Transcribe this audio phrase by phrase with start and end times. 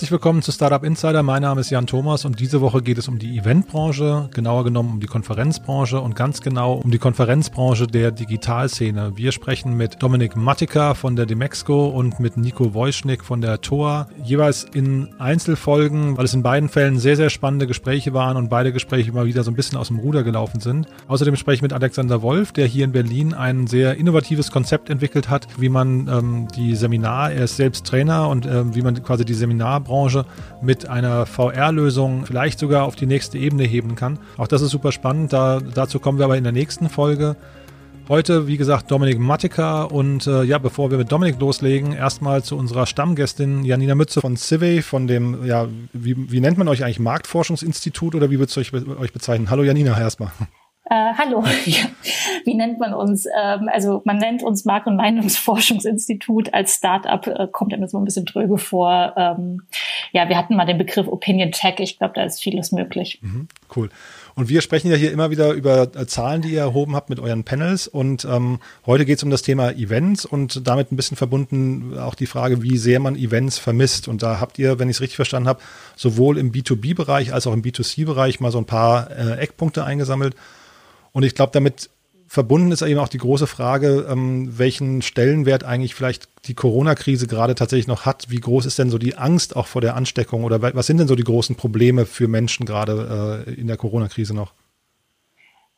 [0.00, 1.22] herzlich willkommen zu Startup Insider.
[1.22, 4.92] Mein Name ist Jan Thomas und diese Woche geht es um die Eventbranche, genauer genommen
[4.94, 9.12] um die Konferenzbranche und ganz genau um die Konferenzbranche der Digitalszene.
[9.16, 14.08] Wir sprechen mit Dominik Mattika von der Demexco und mit Nico Wojschnick von der TOA,
[14.24, 18.72] jeweils in Einzelfolgen, weil es in beiden Fällen sehr, sehr spannende Gespräche waren und beide
[18.72, 20.86] Gespräche immer wieder so ein bisschen aus dem Ruder gelaufen sind.
[21.08, 25.28] Außerdem spreche ich mit Alexander Wolf, der hier in Berlin ein sehr innovatives Konzept entwickelt
[25.28, 29.26] hat, wie man ähm, die Seminar, er ist selbst Trainer und ähm, wie man quasi
[29.26, 29.34] die
[29.90, 30.24] Seminarbranche
[30.62, 34.18] mit einer VR-Lösung vielleicht sogar auf die nächste Ebene heben kann.
[34.36, 35.32] Auch das ist super spannend.
[35.32, 37.36] Da, dazu kommen wir aber in der nächsten Folge.
[38.08, 42.56] Heute, wie gesagt, Dominik Mattika und äh, ja, bevor wir mit Dominik loslegen, erstmal zu
[42.56, 46.98] unserer Stammgästin Janina Mütze von Civey, von dem, ja, wie, wie nennt man euch eigentlich,
[46.98, 49.48] Marktforschungsinstitut oder wie würdest du euch, euch bezeichnen?
[49.48, 50.32] Hallo Janina, erstmal.
[50.92, 51.44] Äh, hallo,
[52.44, 53.24] wie nennt man uns?
[53.26, 58.04] Ähm, also man nennt uns Markt- und Meinungsforschungsinstitut als Startup, äh, kommt einem so ein
[58.04, 59.14] bisschen dröge vor.
[59.16, 59.62] Ähm,
[60.10, 61.76] ja, wir hatten mal den Begriff Opinion Tech.
[61.78, 63.20] Ich glaube, da ist vieles möglich.
[63.22, 63.88] Mhm, cool.
[64.34, 67.20] Und wir sprechen ja hier immer wieder über äh, Zahlen, die ihr erhoben habt mit
[67.20, 67.86] euren Panels.
[67.86, 72.16] Und ähm, heute geht es um das Thema Events und damit ein bisschen verbunden auch
[72.16, 74.08] die Frage, wie sehr man Events vermisst.
[74.08, 75.60] Und da habt ihr, wenn ich es richtig verstanden habe,
[75.94, 80.34] sowohl im B2B-Bereich als auch im B2C-Bereich mal so ein paar äh, Eckpunkte eingesammelt.
[81.12, 81.90] Und ich glaube, damit
[82.30, 87.56] verbunden ist eben auch die große Frage, ähm, welchen Stellenwert eigentlich vielleicht die Corona-Krise gerade
[87.56, 88.30] tatsächlich noch hat.
[88.30, 91.08] Wie groß ist denn so die Angst auch vor der Ansteckung oder was sind denn
[91.08, 94.52] so die großen Probleme für Menschen gerade äh, in der Corona-Krise noch?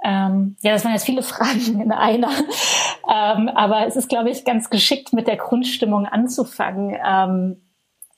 [0.05, 2.29] Ähm, ja, das waren jetzt viele Fragen in einer.
[2.29, 7.63] ähm, aber es ist, glaube ich, ganz geschickt, mit der Grundstimmung anzufangen, ähm,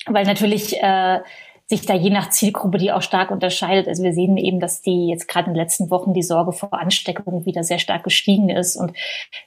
[0.07, 1.21] weil natürlich äh,
[1.67, 3.89] sich da je nach Zielgruppe die auch stark unterscheidet.
[3.89, 6.75] Also wir sehen eben, dass die jetzt gerade in den letzten Wochen die Sorge vor
[6.75, 8.93] Ansteckung wieder sehr stark gestiegen ist und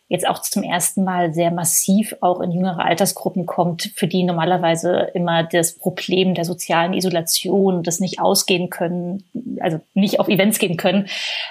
[0.07, 5.11] jetzt auch zum ersten Mal sehr massiv auch in jüngere Altersgruppen kommt, für die normalerweise
[5.13, 9.23] immer das Problem der sozialen Isolation, das nicht ausgehen können,
[9.59, 11.05] also nicht auf Events gehen können,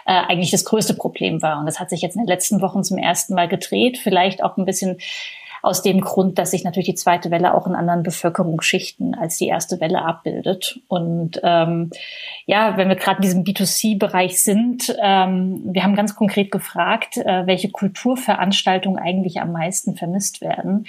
[0.04, 1.60] äh, eigentlich das größte Problem war.
[1.60, 4.56] Und das hat sich jetzt in den letzten Wochen zum ersten Mal gedreht, vielleicht auch
[4.56, 4.98] ein bisschen
[5.66, 9.48] aus dem Grund, dass sich natürlich die zweite Welle auch in anderen Bevölkerungsschichten als die
[9.48, 10.80] erste Welle abbildet.
[10.86, 11.90] Und ähm,
[12.46, 17.46] ja, wenn wir gerade in diesem B2C-Bereich sind, ähm, wir haben ganz konkret gefragt, äh,
[17.46, 20.86] welche Kulturveranstaltungen eigentlich am meisten vermisst werden.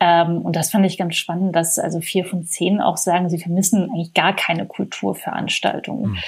[0.00, 3.38] Ähm, und das fand ich ganz spannend, dass also vier von zehn auch sagen, sie
[3.38, 6.10] vermissen eigentlich gar keine Kulturveranstaltungen.
[6.12, 6.18] Mhm.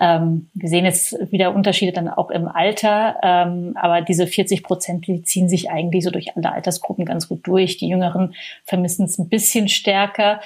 [0.00, 5.06] Ähm, wir sehen jetzt wieder Unterschiede dann auch im Alter, ähm, aber diese 40 Prozent,
[5.06, 7.76] die ziehen sich eigentlich so durch alle Altersgruppen ganz gut durch.
[7.76, 8.34] Die Jüngeren
[8.64, 10.40] vermissen es ein bisschen stärker.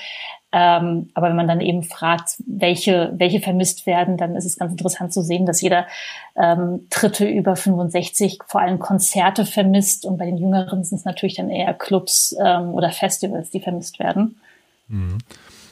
[0.59, 4.73] Ähm, aber wenn man dann eben fragt, welche, welche vermisst werden, dann ist es ganz
[4.73, 5.87] interessant zu sehen, dass jeder
[6.35, 11.35] ähm, Dritte über 65 vor allem Konzerte vermisst und bei den Jüngeren sind es natürlich
[11.35, 14.41] dann eher Clubs ähm, oder Festivals, die vermisst werden.
[14.89, 15.19] Mhm.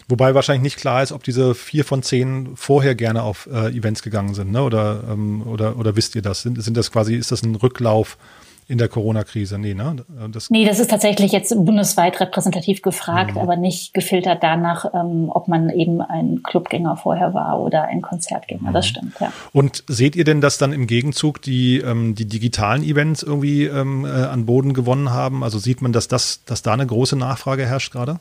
[0.07, 4.03] Wobei wahrscheinlich nicht klar ist, ob diese vier von zehn vorher gerne auf äh, Events
[4.03, 4.63] gegangen sind, ne?
[4.65, 6.43] Oder, ähm, oder, oder wisst ihr das?
[6.43, 8.19] Sind, sind das quasi, ist das ein Rücklauf
[8.67, 9.59] in der Corona-Krise.
[9.59, 9.97] Nee, ne?
[10.33, 13.41] Das nee, das ist tatsächlich jetzt bundesweit repräsentativ gefragt, mhm.
[13.41, 18.71] aber nicht gefiltert danach, ähm, ob man eben ein Clubgänger vorher war oder ein Konzertgänger.
[18.71, 18.73] Mhm.
[18.73, 19.33] Das stimmt, ja.
[19.53, 24.07] Und seht ihr denn, dass dann im Gegenzug die, ähm, die digitalen Events irgendwie ähm,
[24.07, 25.45] äh, an Boden gewonnen haben?
[25.45, 28.19] Also sieht man, dass das, dass da eine große Nachfrage herrscht gerade?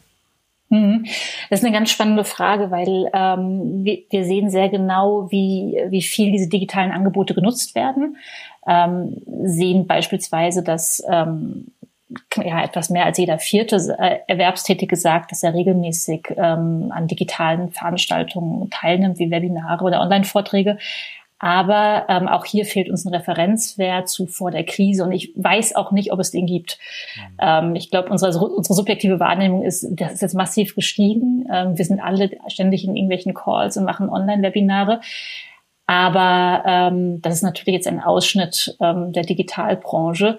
[0.70, 1.06] Mhm.
[1.50, 6.02] Das ist eine ganz spannende Frage, weil ähm, wir, wir sehen sehr genau, wie, wie
[6.02, 8.18] viel diese digitalen Angebote genutzt werden
[8.68, 11.68] ähm, sehen beispielsweise, dass ähm,
[12.36, 17.72] ja, etwas mehr als jeder vierte äh, Erwerbstätige sagt, dass er regelmäßig ähm, an digitalen
[17.72, 20.78] Veranstaltungen teilnimmt, wie Webinare oder Online-Vorträge.
[21.40, 25.76] Aber ähm, auch hier fehlt uns ein Referenzwert zu vor der Krise und ich weiß
[25.76, 26.80] auch nicht, ob es den gibt.
[27.16, 27.38] Mhm.
[27.42, 31.46] Ähm, ich glaube, unsere, unsere subjektive Wahrnehmung ist, das ist jetzt massiv gestiegen.
[31.52, 35.02] Ähm, wir sind alle ständig in irgendwelchen Calls und machen Online-Webinare.
[35.86, 40.38] Aber ähm, das ist natürlich jetzt ein Ausschnitt ähm, der Digitalbranche.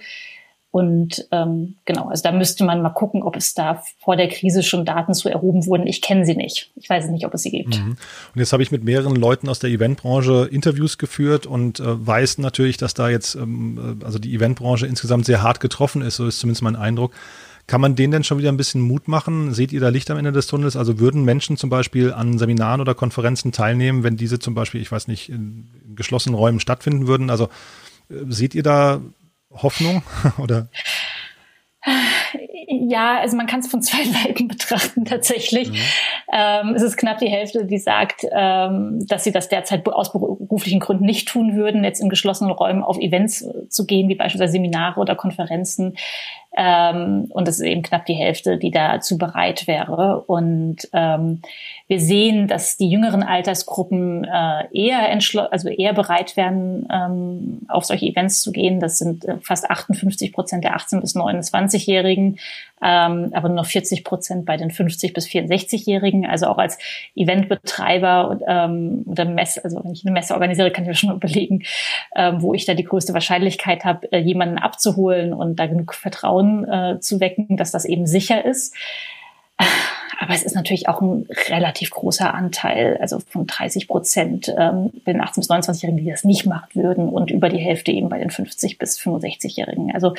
[0.74, 4.64] Und ähm, genau, also da müsste man mal gucken, ob es da vor der Krise
[4.64, 5.86] schon Daten zu erhoben wurden.
[5.86, 6.72] Ich kenne sie nicht.
[6.74, 7.78] Ich weiß nicht, ob es sie gibt.
[7.78, 7.90] Mhm.
[7.90, 12.38] Und jetzt habe ich mit mehreren Leuten aus der Eventbranche Interviews geführt und äh, weiß
[12.38, 16.16] natürlich, dass da jetzt, ähm, äh, also die Eventbranche insgesamt sehr hart getroffen ist.
[16.16, 17.14] So ist zumindest mein Eindruck.
[17.66, 19.54] Kann man denen denn schon wieder ein bisschen Mut machen?
[19.54, 20.76] Seht ihr da Licht am Ende des Tunnels?
[20.76, 24.92] Also würden Menschen zum Beispiel an Seminaren oder Konferenzen teilnehmen, wenn diese zum Beispiel, ich
[24.92, 27.30] weiß nicht, in geschlossenen Räumen stattfinden würden?
[27.30, 27.48] Also
[28.10, 29.00] äh, seht ihr da
[29.50, 30.02] Hoffnung
[30.38, 30.68] oder?
[32.66, 35.70] Ja, also man kann es von zwei Seiten betrachten tatsächlich.
[35.70, 35.76] Mhm.
[36.32, 40.80] Ähm, es ist knapp die Hälfte, die sagt, ähm, dass sie das derzeit aus beruflichen
[40.80, 45.00] Gründen nicht tun würden, jetzt in geschlossenen Räumen auf Events zu gehen, wie beispielsweise Seminare
[45.00, 45.96] oder Konferenzen.
[46.56, 50.22] Ähm, und es ist eben knapp die Hälfte, die dazu bereit wäre.
[50.26, 51.42] Und ähm,
[51.86, 55.10] wir sehen, dass die jüngeren Altersgruppen äh, eher
[55.50, 58.80] also eher bereit wären, ähm, auf solche Events zu gehen.
[58.80, 62.38] Das sind äh, fast 58 Prozent der 18 bis 29-Jährigen,
[62.82, 66.24] ähm, aber nur noch 40 Prozent bei den 50 bis 64-Jährigen.
[66.24, 66.78] Also auch als
[67.16, 71.64] Eventbetreiber ähm, oder Messe, also wenn ich eine Messe organisiere, kann ich mir schon überlegen,
[72.16, 76.66] ähm, wo ich da die größte Wahrscheinlichkeit habe, äh, jemanden abzuholen und da genug Vertrauen
[76.66, 78.74] äh, zu wecken, dass das eben sicher ist.
[79.56, 85.12] Aber es ist natürlich auch ein relativ großer Anteil, also von 30 Prozent ähm, bei
[85.12, 88.18] den 18- bis 29-Jährigen, die das nicht machen würden und über die Hälfte eben bei
[88.18, 89.92] den 50- bis 65-Jährigen.
[89.92, 90.14] Also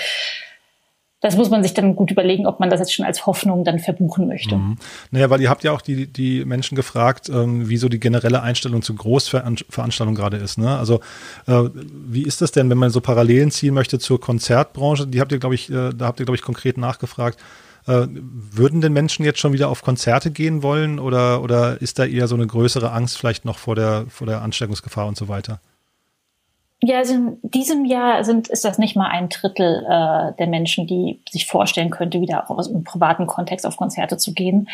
[1.22, 3.80] das muss man sich dann gut überlegen, ob man das jetzt schon als Hoffnung dann
[3.80, 4.58] verbuchen möchte.
[4.58, 4.78] Mhm.
[5.10, 8.44] Naja, weil ihr habt ja auch die, die Menschen gefragt, ähm, wie so die generelle
[8.44, 10.60] Einstellung zu Großveranstaltungen gerade ist.
[10.60, 10.78] Ne?
[10.78, 11.00] Also
[11.48, 15.08] äh, wie ist das denn, wenn man so Parallelen ziehen möchte zur Konzertbranche?
[15.08, 17.40] Die habt ihr, glaube ich, äh, da habt ihr, glaube ich, konkret nachgefragt.
[17.88, 22.06] Äh, würden denn Menschen jetzt schon wieder auf Konzerte gehen wollen oder, oder ist da
[22.06, 25.60] eher so eine größere Angst vielleicht noch vor der, vor der Ansteckungsgefahr und so weiter?
[26.82, 30.86] Ja, also in diesem Jahr sind, ist das nicht mal ein Drittel äh, der Menschen,
[30.86, 34.68] die sich vorstellen könnte, wieder auch aus einem privaten Kontext auf Konzerte zu gehen.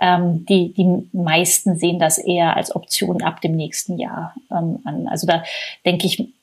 [0.00, 5.06] Ähm, die, die meisten sehen das eher als Option ab dem nächsten Jahr ähm, an.
[5.08, 5.44] Also da
[5.86, 6.33] denke ich,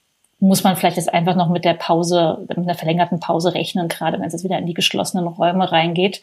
[0.42, 4.20] muss man vielleicht jetzt einfach noch mit der Pause, mit einer verlängerten Pause rechnen, gerade
[4.20, 6.22] wenn es jetzt wieder in die geschlossenen Räume reingeht.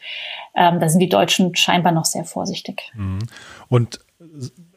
[0.55, 2.91] Ähm, da sind die Deutschen scheinbar noch sehr vorsichtig.
[2.95, 3.19] Mhm.
[3.69, 4.01] Und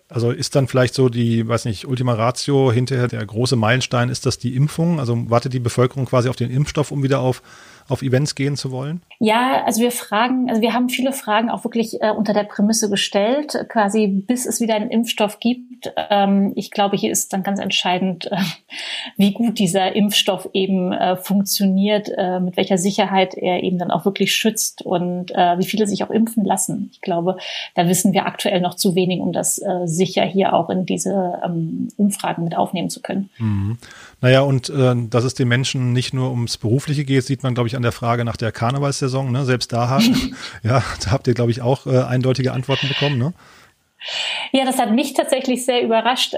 [0.09, 4.27] also ist dann vielleicht so die, weiß nicht, Ultima Ratio hinterher der große Meilenstein, ist
[4.27, 5.01] das die Impfung?
[5.01, 7.43] Also wartet die Bevölkerung quasi auf den Impfstoff, um wieder auf
[7.93, 9.03] auf Events gehen zu wollen?
[9.19, 12.91] Ja, also wir fragen, also wir haben viele Fragen auch wirklich äh, unter der Prämisse
[12.91, 15.93] gestellt, quasi bis es wieder einen Impfstoff gibt.
[16.11, 18.37] Ähm, ich glaube, hier ist dann ganz entscheidend, äh,
[19.17, 24.05] wie gut dieser Impfstoff eben äh, funktioniert, äh, mit welcher Sicherheit er eben dann auch
[24.05, 26.91] wirklich schützt und äh, wie viele sich auch impfen lassen.
[26.93, 27.37] Ich glaube,
[27.75, 31.41] da wissen wir aktuell noch zu wenig, um das äh, sicher hier auch in diese
[31.45, 33.31] ähm, Umfragen mit aufnehmen zu können.
[33.39, 33.79] Mhm.
[34.23, 37.67] Naja, und äh, dass es den Menschen nicht nur ums Berufliche geht, sieht man, glaube
[37.67, 39.33] ich, an der Frage nach der Karnevalssaison.
[39.33, 39.45] Ne?
[39.45, 39.99] Selbst da,
[40.63, 43.19] ja, da habt ihr, glaube ich, auch äh, eindeutige Antworten bekommen.
[43.19, 43.35] Ne?
[44.53, 46.35] Ja, das hat mich tatsächlich sehr überrascht.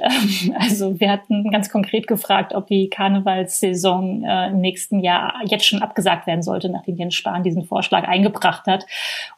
[0.58, 5.82] Also wir hatten ganz konkret gefragt, ob die Karnevalssaison äh, im nächsten Jahr jetzt schon
[5.82, 8.86] abgesagt werden sollte, nachdem Jens Spahn diesen Vorschlag eingebracht hat.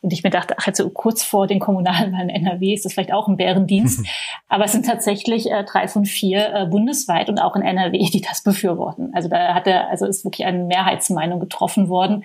[0.02, 3.12] Und ich mir dachte, ach, jetzt so kurz vor den Kommunalwahlen NRW ist das vielleicht
[3.12, 4.06] auch ein Bärendienst.
[4.49, 8.20] Aber es sind tatsächlich äh, drei von vier äh, bundesweit und auch in NRW, die
[8.20, 9.12] das befürworten.
[9.14, 12.25] Also da hat er, also ist wirklich eine Mehrheitsmeinung getroffen worden.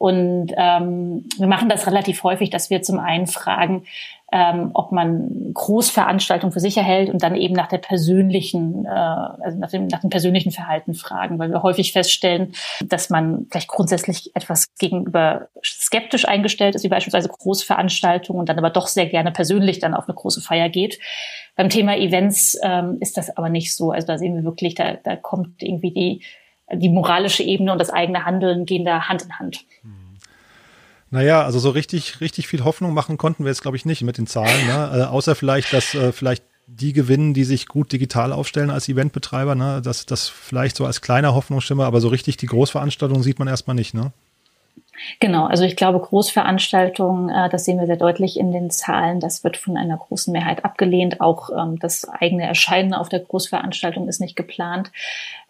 [0.00, 3.84] Und ähm, wir machen das relativ häufig, dass wir zum einen fragen,
[4.32, 9.58] ähm, ob man Großveranstaltungen für sicher hält und dann eben nach der persönlichen, äh, also
[9.58, 12.52] nach dem, nach dem persönlichen Verhalten fragen, weil wir häufig feststellen,
[12.84, 18.70] dass man vielleicht grundsätzlich etwas gegenüber skeptisch eingestellt ist, wie beispielsweise Großveranstaltungen und dann aber
[18.70, 21.00] doch sehr gerne persönlich dann auf eine große Feier geht.
[21.56, 23.90] Beim Thema Events ähm, ist das aber nicht so.
[23.90, 26.22] Also da sehen wir wirklich, da, da kommt irgendwie die,
[26.72, 29.64] die moralische Ebene und das eigene Handeln gehen da Hand in Hand.
[29.82, 29.99] Hm.
[31.10, 34.16] Naja, also so richtig, richtig viel Hoffnung machen konnten wir jetzt, glaube ich, nicht mit
[34.16, 34.66] den Zahlen.
[34.66, 34.90] Ne?
[34.94, 39.56] Äh, außer vielleicht, dass äh, vielleicht die gewinnen, die sich gut digital aufstellen als Eventbetreiber.
[39.56, 39.82] Ne?
[39.82, 43.74] Das, das vielleicht so als kleiner Hoffnungsschimmer, aber so richtig die Großveranstaltung sieht man erstmal
[43.74, 43.92] nicht.
[43.92, 44.12] Ne?
[45.18, 49.42] Genau, also ich glaube, Großveranstaltungen, äh, das sehen wir sehr deutlich in den Zahlen, das
[49.42, 51.20] wird von einer großen Mehrheit abgelehnt.
[51.20, 54.92] Auch ähm, das eigene Erscheinen auf der Großveranstaltung ist nicht geplant.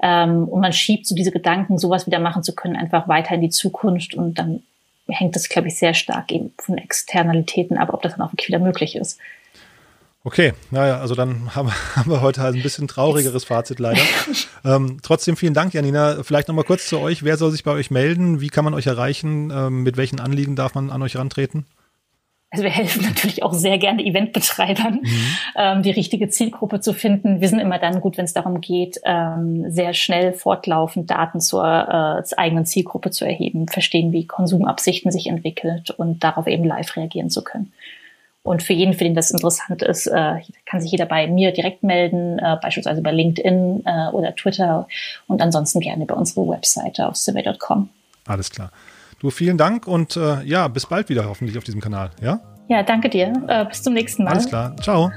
[0.01, 3.43] Ähm, und man schiebt so diese Gedanken, sowas wieder machen zu können, einfach weiter in
[3.43, 4.63] die Zukunft und dann
[5.11, 8.49] hängt das, glaube ich, sehr stark eben von Externalitäten ab, ob das dann auch wirklich
[8.49, 9.19] wieder möglich ist.
[10.23, 14.03] Okay, naja, also dann haben, haben wir heute halt ein bisschen traurigeres Fazit leider.
[14.65, 16.23] ähm, trotzdem vielen Dank, Janina.
[16.23, 17.23] Vielleicht nochmal kurz zu euch.
[17.23, 18.41] Wer soll sich bei euch melden?
[18.41, 19.51] Wie kann man euch erreichen?
[19.51, 21.67] Ähm, mit welchen Anliegen darf man an euch rantreten?
[22.51, 25.27] Also wir helfen natürlich auch sehr gerne Eventbetreibern, mhm.
[25.57, 27.41] ähm, die richtige Zielgruppe zu finden.
[27.41, 31.65] Wir sind immer dann gut, wenn es darum geht, ähm, sehr schnell fortlaufend Daten zur,
[31.65, 36.97] äh, zur eigenen Zielgruppe zu erheben, verstehen, wie Konsumabsichten sich entwickelt und darauf eben live
[36.97, 37.73] reagieren zu können.
[38.43, 41.83] Und für jeden, für den das interessant ist, äh, kann sich jeder bei mir direkt
[41.83, 44.89] melden, äh, beispielsweise bei LinkedIn äh, oder Twitter
[45.29, 47.91] und ansonsten gerne bei unserer Webseite auf survey.com.
[48.27, 48.73] Alles klar.
[49.21, 52.11] Du, vielen Dank und äh, ja, bis bald wieder hoffentlich auf diesem Kanal.
[52.23, 52.41] Ja?
[52.69, 53.33] Ja, danke dir.
[53.49, 54.31] Äh, bis zum nächsten Mal.
[54.31, 54.75] Alles klar.
[54.79, 55.11] Ciao.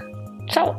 [0.51, 0.75] Ciao.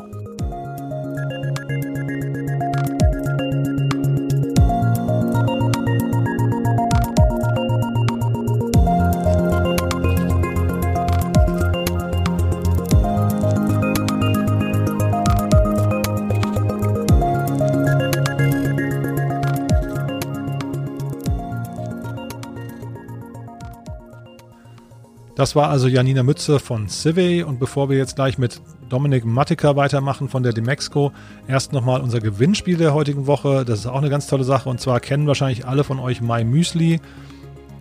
[25.45, 29.77] Das war also Janina Mütze von Civey und bevor wir jetzt gleich mit Dominik Mattika
[29.77, 31.13] weitermachen von der Demexco,
[31.47, 33.67] erst nochmal unser Gewinnspiel der heutigen Woche.
[33.67, 36.45] Das ist auch eine ganz tolle Sache und zwar kennen wahrscheinlich alle von euch My
[36.45, 36.99] Müsli.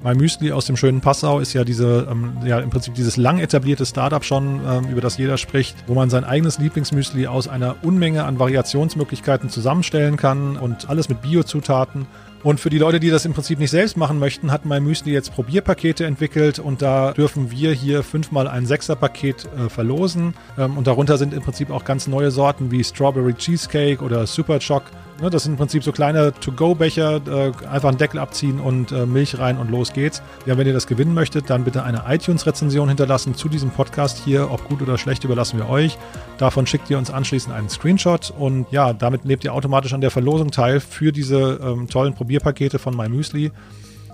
[0.03, 3.39] My Müsli aus dem schönen Passau ist ja diese, ähm, ja im Prinzip dieses lang
[3.39, 7.77] etablierte Startup schon, ähm, über das jeder spricht, wo man sein eigenes Lieblingsmüsli aus einer
[7.82, 12.08] Unmenge an Variationsmöglichkeiten zusammenstellen kann und alles mit Biozutaten.
[12.43, 15.13] Und für die Leute, die das im Prinzip nicht selbst machen möchten, hat My Müsli
[15.13, 20.33] jetzt Probierpakete entwickelt und da dürfen wir hier fünfmal ein Sechserpaket äh, verlosen.
[20.57, 24.59] Ähm, und darunter sind im Prinzip auch ganz neue Sorten wie Strawberry Cheesecake oder Super
[24.59, 24.83] Choc
[25.22, 29.05] Ne, das sind im Prinzip so kleine To-Go-Becher, äh, einfach einen Deckel abziehen und äh,
[29.05, 30.22] Milch rein und los geht's.
[30.46, 34.51] Ja, wenn ihr das gewinnen möchtet, dann bitte eine iTunes-Rezension hinterlassen zu diesem Podcast hier.
[34.51, 35.98] Ob gut oder schlecht, überlassen wir euch.
[36.39, 40.12] Davon schickt ihr uns anschließend einen Screenshot und ja, damit nehmt ihr automatisch an der
[40.12, 43.51] Verlosung teil für diese ähm, tollen Probierpakete von MyMüsli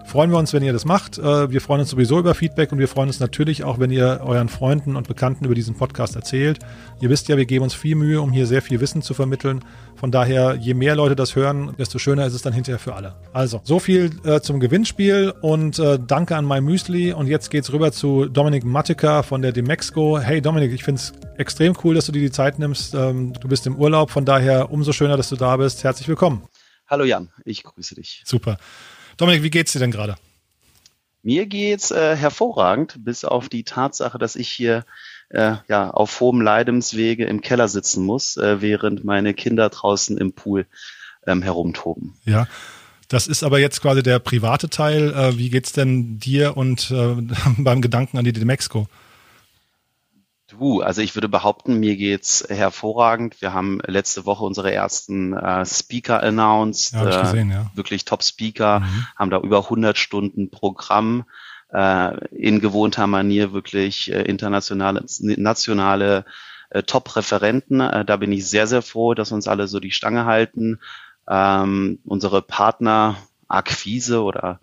[0.10, 1.18] freuen wir uns, wenn ihr das macht.
[1.20, 4.22] Äh, wir freuen uns sowieso über Feedback und wir freuen uns natürlich auch, wenn ihr
[4.26, 6.60] euren Freunden und Bekannten über diesen Podcast erzählt.
[7.00, 9.64] Ihr wisst ja, wir geben uns viel Mühe, um hier sehr viel Wissen zu vermitteln.
[9.96, 13.16] Von daher, je mehr Leute das hören, desto schöner ist es dann hinterher für alle.
[13.34, 17.14] Also, so viel äh, zum Gewinnspiel und äh, danke an MyMüsli.
[17.14, 20.20] Und jetzt geht's rüber zu Dominik Mattika von der Demexco.
[20.20, 22.96] Hey Dominik, ich finde es extrem cool, dass du dir die Zeit nimmst.
[22.96, 25.84] Ähm, du bist im Urlaub, von daher umso schöner, dass du da bist.
[25.84, 26.44] Herzlich willkommen.
[26.88, 28.24] Hallo Jan, ich grüße dich.
[28.26, 28.58] Super.
[29.20, 30.16] Dominik, wie geht's dir denn gerade?
[31.24, 34.86] Mir geht's äh, hervorragend, bis auf die Tatsache, dass ich hier
[35.28, 40.32] äh, ja auf hohem Leidenswege im Keller sitzen muss, äh, während meine Kinder draußen im
[40.32, 40.68] Pool
[41.28, 42.14] ähm, herumtoben.
[42.24, 42.48] Ja.
[43.10, 45.14] Das ist aber jetzt quasi der private Teil.
[45.14, 47.16] Äh, wie geht's denn dir und äh,
[47.58, 48.88] beim Gedanken an die Demexco?
[50.50, 53.42] Du, also ich würde behaupten, mir geht's hervorragend.
[53.42, 56.94] Wir haben letzte Woche unsere ersten äh, Speaker announced.
[56.94, 57.70] Ja, äh, gesehen, ja.
[57.76, 59.06] Wirklich Top-Speaker, mhm.
[59.16, 61.26] haben da über 100 Stunden Programm
[61.72, 66.26] äh, in gewohnter Manier wirklich äh, internationale, nationale
[66.72, 67.82] äh, Top-Referenten.
[67.82, 70.80] Äh, da bin ich sehr, sehr froh, dass uns alle so die Stange halten.
[71.28, 74.60] Ähm, unsere Partner Akquise oder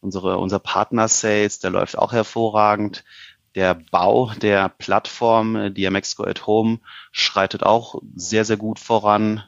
[0.00, 3.04] unsere, unser Partner Sales, der läuft auch hervorragend.
[3.54, 6.78] Der Bau der Plattform äh, DMXGO at Home
[7.10, 9.42] schreitet auch sehr, sehr gut voran.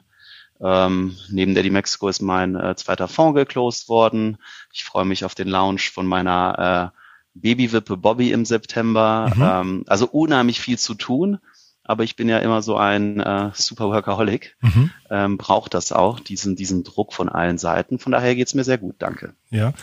[0.61, 4.37] Ähm, neben der DMXGO ist mein äh, zweiter Fonds geclosed worden.
[4.71, 6.99] Ich freue mich auf den Launch von meiner äh,
[7.33, 9.31] Babywippe Bobby im September.
[9.35, 9.41] Mhm.
[9.41, 11.39] Ähm, also unheimlich viel zu tun.
[11.85, 14.91] Aber ich bin ja immer so ein äh, Super Workaholic, mhm.
[15.09, 17.99] ähm, braucht das auch, diesen, diesen Druck von allen Seiten.
[17.99, 19.33] Von daher geht's mir sehr gut, danke.
[19.49, 19.73] Ja.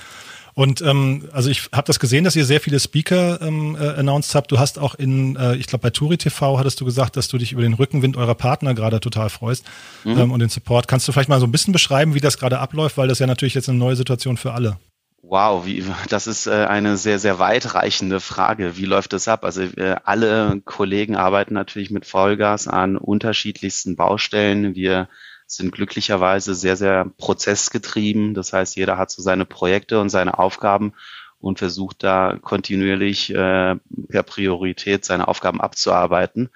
[0.60, 4.34] Und ähm, also ich habe das gesehen, dass ihr sehr viele Speaker ähm, äh, announced
[4.34, 4.52] habt.
[4.52, 7.38] Du hast auch in, äh, ich glaube bei Turi TV hattest du gesagt, dass du
[7.38, 9.64] dich über den Rückenwind eurer Partner gerade total freust
[10.04, 10.18] mhm.
[10.18, 10.86] ähm, und den Support.
[10.86, 13.26] Kannst du vielleicht mal so ein bisschen beschreiben, wie das gerade abläuft, weil das ja
[13.26, 14.76] natürlich jetzt eine neue Situation für alle.
[15.22, 18.76] Wow, wie, das ist äh, eine sehr, sehr weitreichende Frage.
[18.76, 19.46] Wie läuft das ab?
[19.46, 24.74] Also äh, alle Kollegen arbeiten natürlich mit Vollgas an unterschiedlichsten Baustellen.
[24.74, 25.08] Wir
[25.56, 28.34] sind glücklicherweise sehr, sehr prozessgetrieben.
[28.34, 30.94] Das heißt, jeder hat so seine Projekte und seine Aufgaben
[31.40, 33.76] und versucht da kontinuierlich äh,
[34.08, 36.50] per Priorität seine Aufgaben abzuarbeiten.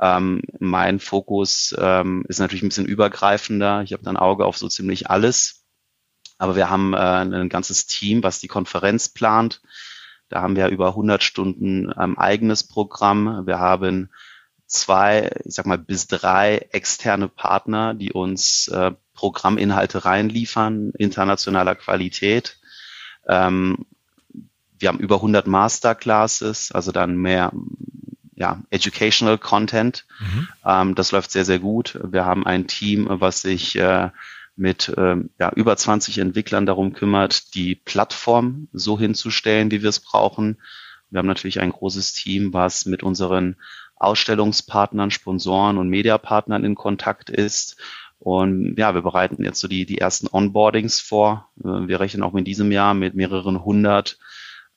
[0.00, 3.82] Ähm, mein Fokus ähm, ist natürlich ein bisschen übergreifender.
[3.82, 5.66] Ich habe ein Auge auf so ziemlich alles.
[6.38, 9.60] Aber wir haben äh, ein ganzes Team, was die Konferenz plant.
[10.30, 13.46] Da haben wir über 100 Stunden ähm, eigenes Programm.
[13.46, 14.10] Wir haben
[14.70, 22.58] zwei, ich sag mal, bis drei externe Partner, die uns äh, Programminhalte reinliefern, internationaler Qualität.
[23.28, 23.84] Ähm,
[24.78, 27.52] wir haben über 100 Masterclasses, also dann mehr
[28.34, 30.06] ja, educational Content.
[30.20, 30.48] Mhm.
[30.64, 31.98] Ähm, das läuft sehr, sehr gut.
[32.02, 34.10] Wir haben ein Team, was sich äh,
[34.56, 40.00] mit ähm, ja, über 20 Entwicklern darum kümmert, die Plattform so hinzustellen, wie wir es
[40.00, 40.58] brauchen.
[41.10, 43.56] Wir haben natürlich ein großes Team, was mit unseren
[44.00, 47.76] Ausstellungspartnern, Sponsoren und Mediapartnern in Kontakt ist.
[48.18, 51.48] Und ja, wir bereiten jetzt so die, die ersten Onboardings vor.
[51.62, 54.18] Äh, wir rechnen auch in diesem Jahr mit mehreren hundert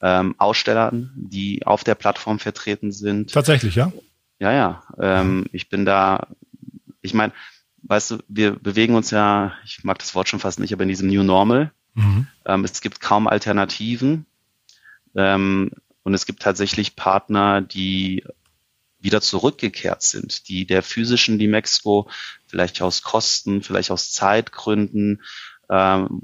[0.02, 3.34] ähm, Ausstellern, die auf der Plattform vertreten sind.
[3.34, 3.92] Tatsächlich, ja?
[4.40, 4.84] Ja, ja.
[5.00, 6.28] Ähm, ich bin da,
[7.02, 7.34] ich meine,
[7.84, 10.90] weißt du, wir bewegen uns ja, ich mag das Wort schon fast nicht, aber in
[10.90, 11.72] diesem New Normal.
[11.94, 12.28] Mhm.
[12.46, 14.26] Ähm, es gibt kaum Alternativen.
[15.16, 15.72] Ähm,
[16.04, 18.26] und es gibt tatsächlich Partner, die
[19.04, 22.10] wieder zurückgekehrt sind, die der physischen Dimexco
[22.48, 25.22] vielleicht aus Kosten, vielleicht aus Zeitgründen
[25.70, 26.22] ähm,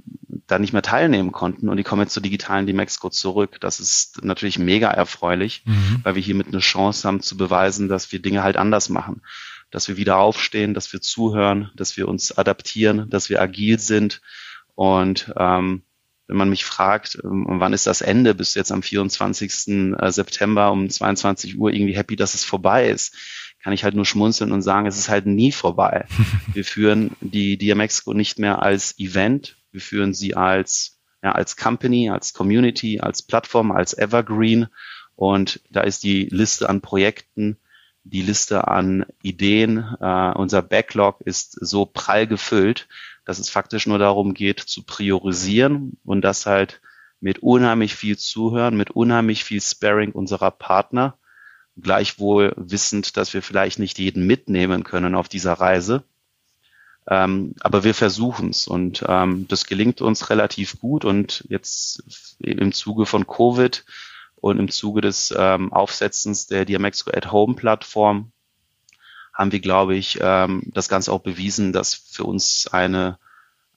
[0.48, 3.58] da nicht mehr teilnehmen konnten und die kommen jetzt zur digitalen Dimexco zurück.
[3.60, 6.00] Das ist natürlich mega erfreulich, mhm.
[6.04, 9.22] weil wir hiermit eine Chance haben zu beweisen, dass wir Dinge halt anders machen,
[9.72, 14.22] dass wir wieder aufstehen, dass wir zuhören, dass wir uns adaptieren, dass wir agil sind
[14.76, 15.84] und ähm,
[16.30, 19.96] wenn man mich fragt, ähm, wann ist das Ende, bis jetzt am 24.
[19.98, 23.16] Äh, September um 22 Uhr irgendwie happy, dass es vorbei ist,
[23.62, 26.06] kann ich halt nur schmunzeln und sagen, es ist halt nie vorbei.
[26.54, 32.10] Wir führen die DMX-Co nicht mehr als Event, wir führen sie als, ja, als Company,
[32.10, 34.68] als Community, als Plattform, als Evergreen.
[35.16, 37.58] Und da ist die Liste an Projekten,
[38.04, 42.88] die Liste an Ideen, äh, unser Backlog ist so prall gefüllt,
[43.30, 46.82] dass es faktisch nur darum geht, zu priorisieren und das halt
[47.20, 51.16] mit unheimlich viel Zuhören, mit unheimlich viel Sparing unserer Partner,
[51.80, 56.06] gleichwohl wissend, dass wir vielleicht nicht jeden mitnehmen können auf dieser Reise.
[57.08, 62.72] Ähm, aber wir versuchen es und ähm, das gelingt uns relativ gut und jetzt im
[62.72, 63.86] Zuge von Covid
[64.38, 68.32] und im Zuge des ähm, Aufsetzens der DMX at Home Plattform
[69.40, 73.18] haben wir, glaube ich, ähm, das Ganze auch bewiesen, dass für uns eine,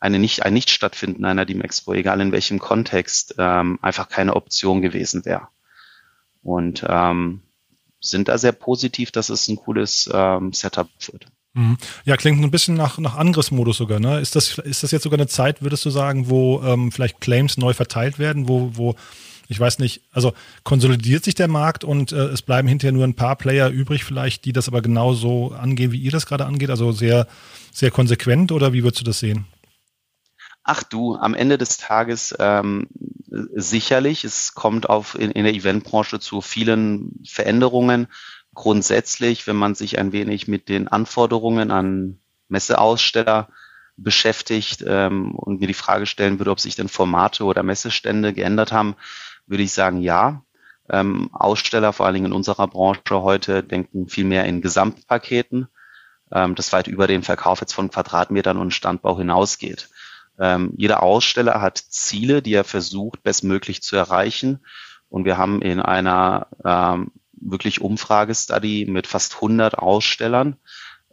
[0.00, 4.82] eine nicht, ein Nicht-Stattfinden einer Team Expo, egal in welchem Kontext, ähm, einfach keine Option
[4.82, 5.46] gewesen wäre.
[6.42, 7.42] Und ähm,
[8.00, 11.26] sind da sehr positiv, dass es ein cooles ähm, Setup wird.
[11.54, 11.78] Mhm.
[12.04, 14.00] Ja, klingt ein bisschen nach, nach Angriffsmodus sogar.
[14.00, 14.18] Ne?
[14.18, 17.56] Ist, das, ist das jetzt sogar eine Zeit, würdest du sagen, wo ähm, vielleicht Claims
[17.56, 18.96] neu verteilt werden, wo, wo
[19.52, 20.32] ich weiß nicht, also
[20.64, 24.44] konsolidiert sich der Markt und äh, es bleiben hinterher nur ein paar Player übrig vielleicht,
[24.44, 27.28] die das aber genauso angehen, wie ihr das gerade angeht, also sehr,
[27.70, 29.46] sehr konsequent oder wie würdest du das sehen?
[30.64, 32.86] Ach du, am Ende des Tages ähm,
[33.26, 34.24] sicherlich.
[34.24, 38.06] Es kommt auf in, in der Eventbranche zu vielen Veränderungen.
[38.54, 42.18] Grundsätzlich, wenn man sich ein wenig mit den Anforderungen an
[42.48, 43.48] Messeaussteller
[43.96, 48.72] beschäftigt ähm, und mir die Frage stellen würde, ob sich denn Formate oder Messestände geändert
[48.72, 48.94] haben,
[49.46, 50.42] würde ich sagen, ja.
[50.88, 55.68] Ähm, Aussteller, vor allen Dingen in unserer Branche heute, denken viel mehr in Gesamtpaketen,
[56.32, 59.88] ähm, das weit über den Verkauf jetzt von Quadratmetern und Standbau hinausgeht.
[60.38, 64.60] Ähm, jeder Aussteller hat Ziele, die er versucht, bestmöglich zu erreichen.
[65.08, 70.56] Und wir haben in einer ähm, wirklich Umfragestudy mit fast 100 Ausstellern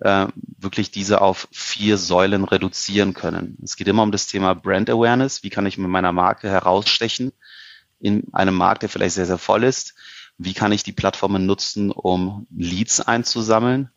[0.01, 0.27] äh,
[0.57, 3.57] wirklich diese auf vier Säulen reduzieren können.
[3.63, 5.43] Es geht immer um das Thema Brand Awareness.
[5.43, 7.33] Wie kann ich mit meiner Marke herausstechen?
[7.99, 9.95] In einem Markt, der vielleicht sehr, sehr voll ist.
[10.37, 13.89] Wie kann ich die Plattformen nutzen, um Leads einzusammeln?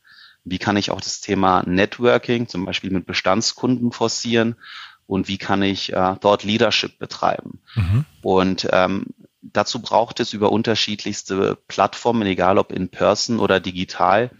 [0.44, 4.56] Wie kann ich auch das Thema Networking, zum Beispiel mit Bestandskunden forcieren?
[5.06, 7.60] Und wie kann ich äh, dort Leadership betreiben?
[7.74, 8.04] Mhm.
[8.22, 9.06] Und ähm,
[9.42, 14.30] dazu braucht es über unterschiedlichste Plattformen, egal ob in Person oder digital,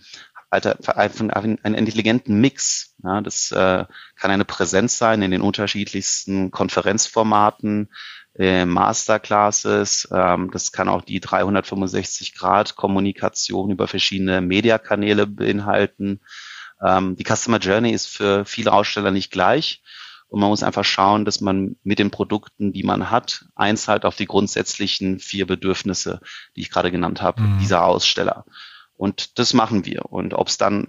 [0.50, 2.94] einen, einen intelligenten Mix.
[3.02, 3.84] Ja, das äh,
[4.16, 7.88] kann eine Präsenz sein in den unterschiedlichsten Konferenzformaten,
[8.34, 10.08] äh, Masterclasses.
[10.12, 16.20] Ähm, das kann auch die 365-Grad-Kommunikation über verschiedene Mediakanäle beinhalten.
[16.82, 19.82] Ähm, die Customer Journey ist für viele Aussteller nicht gleich.
[20.28, 24.16] Und man muss einfach schauen, dass man mit den Produkten, die man hat, einzahlt auf
[24.16, 26.20] die grundsätzlichen vier Bedürfnisse,
[26.56, 27.58] die ich gerade genannt habe, mhm.
[27.58, 28.46] dieser Aussteller.
[28.94, 30.06] Und das machen wir.
[30.06, 30.86] Und ob es dann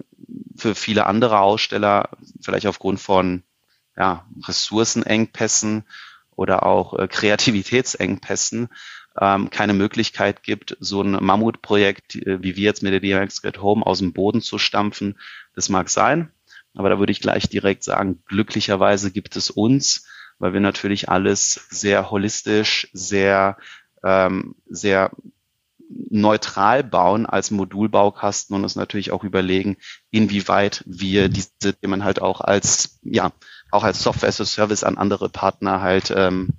[0.56, 2.08] für viele andere Aussteller
[2.40, 3.42] vielleicht aufgrund von
[3.98, 5.84] ja, Ressourcenengpässen
[6.36, 8.68] oder auch äh, Kreativitätsengpässen
[9.20, 13.62] ähm, keine Möglichkeit gibt, so ein Mammutprojekt, äh, wie wir jetzt mit der DMX Get
[13.62, 15.18] Home aus dem Boden zu stampfen.
[15.54, 16.30] Das mag sein,
[16.74, 20.06] aber da würde ich gleich direkt sagen, glücklicherweise gibt es uns,
[20.38, 23.56] weil wir natürlich alles sehr holistisch, sehr,
[24.02, 25.12] ähm, sehr
[26.10, 29.76] neutral bauen als Modulbaukasten und uns natürlich auch überlegen,
[30.10, 33.30] inwieweit wir diese Themen halt auch als, ja,
[33.74, 36.50] auch als Software as a Service an andere Partner halt ähm,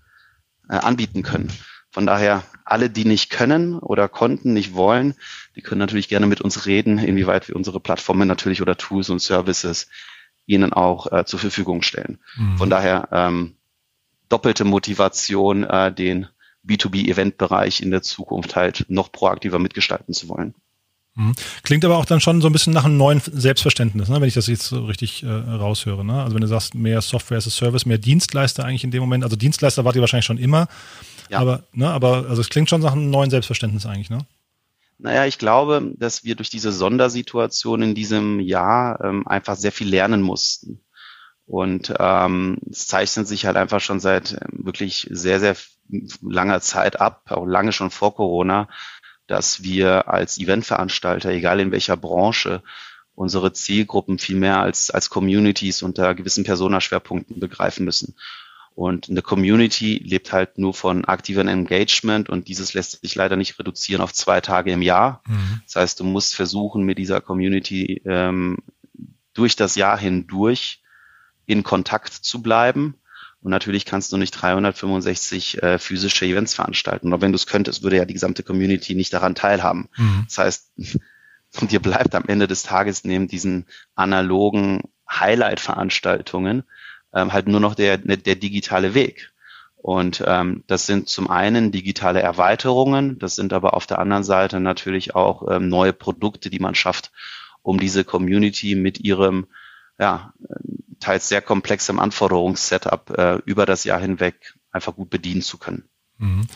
[0.69, 1.51] äh, anbieten können.
[1.91, 5.15] Von daher, alle, die nicht können oder konnten, nicht wollen,
[5.55, 9.21] die können natürlich gerne mit uns reden, inwieweit wir unsere Plattformen natürlich oder Tools und
[9.21, 9.87] Services
[10.45, 12.19] ihnen auch äh, zur Verfügung stellen.
[12.35, 12.57] Mhm.
[12.57, 13.55] Von daher ähm,
[14.27, 16.27] doppelte Motivation, äh, den
[16.67, 20.55] B2B-Event-Bereich in der Zukunft halt noch proaktiver mitgestalten zu wollen.
[21.15, 21.33] Mhm.
[21.63, 24.19] Klingt aber auch dann schon so ein bisschen nach einem neuen Selbstverständnis, ne?
[24.19, 26.03] wenn ich das jetzt so richtig äh, raushöre.
[26.03, 26.21] Ne?
[26.21, 29.23] Also wenn du sagst, mehr Software as a Service, mehr Dienstleister eigentlich in dem Moment.
[29.23, 30.67] Also Dienstleister wart ihr wahrscheinlich schon immer.
[31.29, 31.39] Ja.
[31.39, 34.25] Aber, ne, aber also es klingt schon nach einem neuen Selbstverständnis eigentlich, ne?
[34.97, 39.89] Naja, ich glaube, dass wir durch diese Sondersituation in diesem Jahr ähm, einfach sehr viel
[39.89, 40.79] lernen mussten.
[41.45, 45.55] Und ähm, es zeichnet sich halt einfach schon seit ähm, wirklich sehr, sehr
[46.21, 48.67] langer Zeit ab, auch lange schon vor Corona,
[49.27, 52.61] dass wir als Eventveranstalter, egal in welcher Branche,
[53.15, 58.15] unsere Zielgruppen viel mehr als, als Communities unter gewissen Personaschwerpunkten begreifen müssen.
[58.75, 63.57] Und eine Community lebt halt nur von aktivem Engagement und dieses lässt sich leider nicht
[63.57, 65.23] reduzieren auf zwei Tage im Jahr.
[65.27, 65.61] Mhm.
[65.63, 68.57] Das heißt, du musst versuchen, mit dieser Community ähm,
[69.33, 70.81] durch das Jahr hindurch
[71.45, 72.95] in Kontakt zu bleiben
[73.45, 77.13] Und natürlich kannst du nicht 365 äh, physische Events veranstalten.
[77.13, 79.87] Und wenn du es könntest, würde ja die gesamte Community nicht daran teilhaben.
[79.97, 80.25] Mhm.
[80.27, 80.71] Das heißt,
[81.69, 86.63] dir bleibt am Ende des Tages neben diesen analogen Highlight-Veranstaltungen
[87.13, 89.31] ähm, halt nur noch der, der digitale Weg.
[89.77, 94.59] Und ähm, das sind zum einen digitale Erweiterungen, das sind aber auf der anderen Seite
[94.59, 97.11] natürlich auch ähm, neue Produkte, die man schafft,
[97.61, 99.45] um diese Community mit ihrem
[99.99, 100.33] ja,
[100.99, 105.83] teils sehr komplexem Anforderungssetup äh, über das Jahr hinweg einfach gut bedienen zu können.
[106.17, 106.47] Mhm.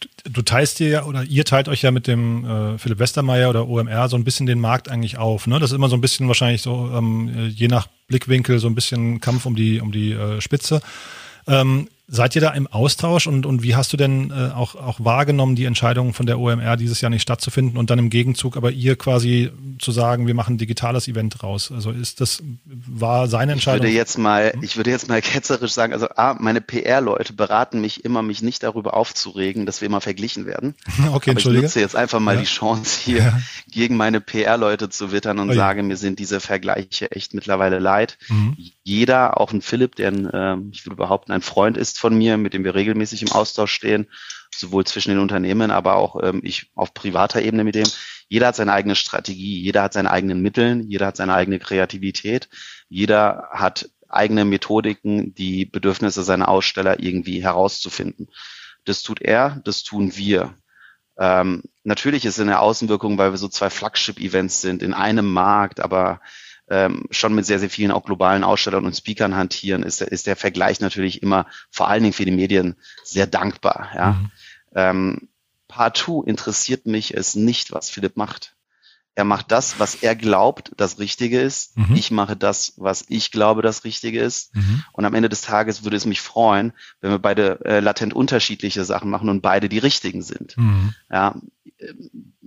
[0.00, 3.50] Du, du teilst dir ja oder ihr teilt euch ja mit dem äh, Philipp Westermeier
[3.50, 5.46] oder OMR so ein bisschen den Markt eigentlich auf.
[5.46, 5.58] Ne?
[5.58, 9.20] Das ist immer so ein bisschen wahrscheinlich so, ähm, je nach Blickwinkel, so ein bisschen
[9.20, 10.80] Kampf um die, um die äh, Spitze.
[11.46, 15.00] Ähm, Seid ihr da im Austausch und, und wie hast du denn äh, auch, auch
[15.00, 18.70] wahrgenommen, die Entscheidung von der OMR dieses Jahr nicht stattzufinden und dann im Gegenzug aber
[18.70, 21.72] ihr quasi zu sagen, wir machen ein digitales Event raus?
[21.72, 23.86] Also ist das, war seine Entscheidung?
[23.86, 24.62] Ich würde jetzt mal, hm?
[24.62, 28.62] ich würde jetzt mal ketzerisch sagen, also A, meine PR-Leute beraten mich immer, mich nicht
[28.62, 30.74] darüber aufzuregen, dass wir immer verglichen werden.
[31.12, 32.40] Okay, aber ich nutze jetzt einfach mal ja.
[32.40, 33.40] die Chance hier ja.
[33.70, 38.18] gegen meine PR-Leute zu wittern und oh, sage, mir sind diese Vergleiche echt mittlerweile leid.
[38.28, 38.56] Mhm.
[38.82, 42.36] Jeder, auch ein Philipp, der ein, äh, ich würde behaupten, ein Freund ist, von mir,
[42.36, 44.08] mit dem wir regelmäßig im Austausch stehen,
[44.54, 47.88] sowohl zwischen den Unternehmen, aber auch ähm, ich auf privater Ebene mit dem.
[48.28, 52.48] Jeder hat seine eigene Strategie, jeder hat seine eigenen Mitteln, jeder hat seine eigene Kreativität,
[52.88, 58.28] jeder hat eigene Methodiken, die Bedürfnisse seiner Aussteller irgendwie herauszufinden.
[58.84, 60.54] Das tut er, das tun wir.
[61.18, 65.80] Ähm, natürlich ist es eine Außenwirkung, weil wir so zwei Flagship-Events sind in einem Markt,
[65.80, 66.20] aber
[66.68, 70.36] ähm, schon mit sehr, sehr vielen auch globalen Ausstellern und Speakern hantieren, ist, ist der
[70.36, 73.90] Vergleich natürlich immer vor allen Dingen für die Medien sehr dankbar.
[73.94, 74.12] Ja.
[74.12, 74.30] Mhm.
[74.74, 75.28] Ähm,
[75.68, 78.56] partout interessiert mich es nicht, was Philipp macht.
[79.14, 81.76] Er macht das, was er glaubt, das Richtige ist.
[81.78, 81.96] Mhm.
[81.96, 84.54] Ich mache das, was ich glaube, das Richtige ist.
[84.54, 84.84] Mhm.
[84.92, 88.84] Und am Ende des Tages würde es mich freuen, wenn wir beide äh, latent unterschiedliche
[88.84, 90.58] Sachen machen und beide die richtigen sind.
[90.58, 90.94] Mhm.
[91.10, 91.36] Ja,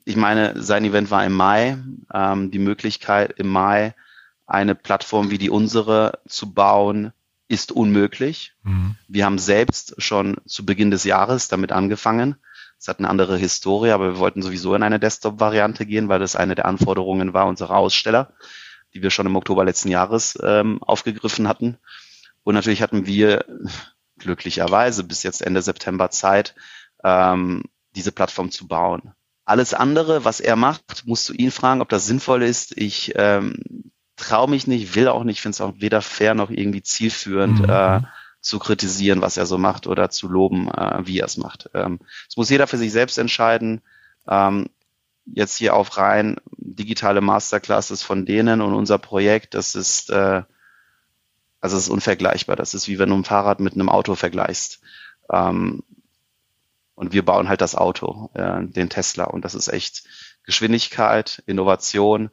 [0.05, 1.77] ich meine, sein Event war im Mai.
[2.13, 3.95] Ähm, die Möglichkeit im Mai
[4.49, 7.13] eine Plattform wie die unsere zu bauen,
[7.47, 8.53] ist unmöglich.
[8.63, 8.95] Mhm.
[9.07, 12.35] Wir haben selbst schon zu Beginn des Jahres damit angefangen.
[12.79, 16.35] Es hat eine andere Historie, aber wir wollten sowieso in eine Desktop-Variante gehen, weil das
[16.35, 18.31] eine der Anforderungen war unserer Aussteller,
[18.93, 21.77] die wir schon im Oktober letzten Jahres ähm, aufgegriffen hatten.
[22.43, 23.45] Und natürlich hatten wir
[24.17, 26.55] glücklicherweise bis jetzt Ende September Zeit,
[27.03, 27.63] ähm,
[27.95, 29.13] diese Plattform zu bauen.
[29.43, 32.77] Alles andere, was er macht, musst du ihn fragen, ob das sinnvoll ist.
[32.77, 36.81] Ich ähm, traue mich nicht, will auch nicht, finde es auch weder fair noch irgendwie
[36.81, 37.69] zielführend, mhm.
[37.69, 38.01] äh,
[38.41, 41.69] zu kritisieren, was er so macht oder zu loben, äh, wie er es macht.
[41.73, 43.81] Ähm, das muss jeder für sich selbst entscheiden.
[44.27, 44.69] Ähm,
[45.25, 50.43] jetzt hier auf rein digitale Masterclasses von denen und unser Projekt, das ist, äh,
[51.59, 52.55] also es ist unvergleichbar.
[52.55, 54.81] Das ist wie wenn du ein Fahrrad mit einem Auto vergleichst.
[55.29, 55.83] Ähm,
[56.95, 59.25] und wir bauen halt das Auto, äh, den Tesla.
[59.25, 60.03] Und das ist echt
[60.43, 62.29] Geschwindigkeit, Innovation, ähm,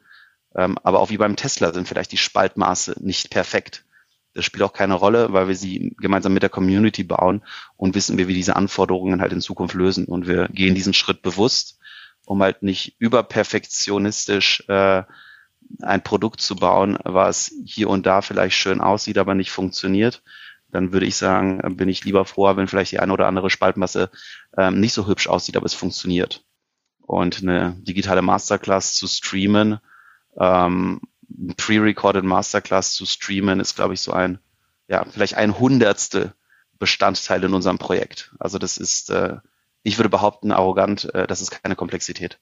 [0.57, 3.85] aber auch wie beim Tesla sind vielleicht die Spaltmaße nicht perfekt.
[4.33, 7.43] Das spielt auch keine Rolle, weil wir sie gemeinsam mit der Community bauen
[7.75, 10.05] und wissen, wie wir diese Anforderungen halt in Zukunft lösen.
[10.05, 11.79] Und wir gehen diesen Schritt bewusst,
[12.25, 15.03] um halt nicht überperfektionistisch äh,
[15.81, 20.23] ein Produkt zu bauen, was hier und da vielleicht schön aussieht, aber nicht funktioniert.
[20.69, 24.11] Dann würde ich sagen, bin ich lieber froh, wenn vielleicht die eine oder andere Spaltmasse
[24.57, 26.43] ähm, nicht so hübsch aussieht, aber es funktioniert.
[26.99, 29.79] Und eine digitale Masterclass zu streamen,
[30.39, 31.01] ähm,
[31.57, 34.39] pre-recorded Masterclass zu streamen, ist, glaube ich, so ein,
[34.87, 36.33] ja, vielleicht ein Hundertstel
[36.79, 38.31] Bestandteil in unserem Projekt.
[38.39, 39.37] Also das ist, äh,
[39.83, 42.39] ich würde behaupten, arrogant, äh, das ist keine Komplexität.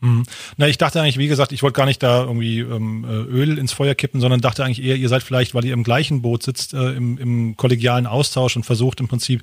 [0.00, 0.24] Mhm.
[0.56, 3.56] Na, ich dachte eigentlich, wie gesagt, ich wollte gar nicht da irgendwie ähm, äh, Öl
[3.56, 6.42] ins Feuer kippen, sondern dachte eigentlich eher, ihr seid vielleicht, weil ihr im gleichen Boot
[6.42, 9.42] sitzt, äh, im, im kollegialen Austausch und versucht im Prinzip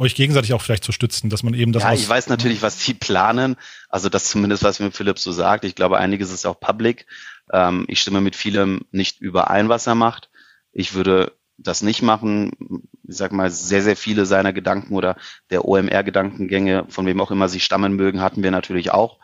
[0.00, 2.78] euch gegenseitig auch vielleicht zu stützen, dass man eben das Ja, ich weiß natürlich, was
[2.78, 3.56] die planen.
[3.88, 5.64] Also das zumindest, was mir Philipp so sagt.
[5.64, 7.06] Ich glaube, einiges ist auch public.
[7.52, 10.30] Ähm, ich stimme mit vielem nicht überein, was er macht.
[10.72, 12.52] Ich würde das nicht machen.
[13.06, 15.16] Ich sag mal, sehr, sehr viele seiner Gedanken oder
[15.50, 19.18] der OMR-Gedankengänge, von wem auch immer sie stammen mögen, hatten wir natürlich auch.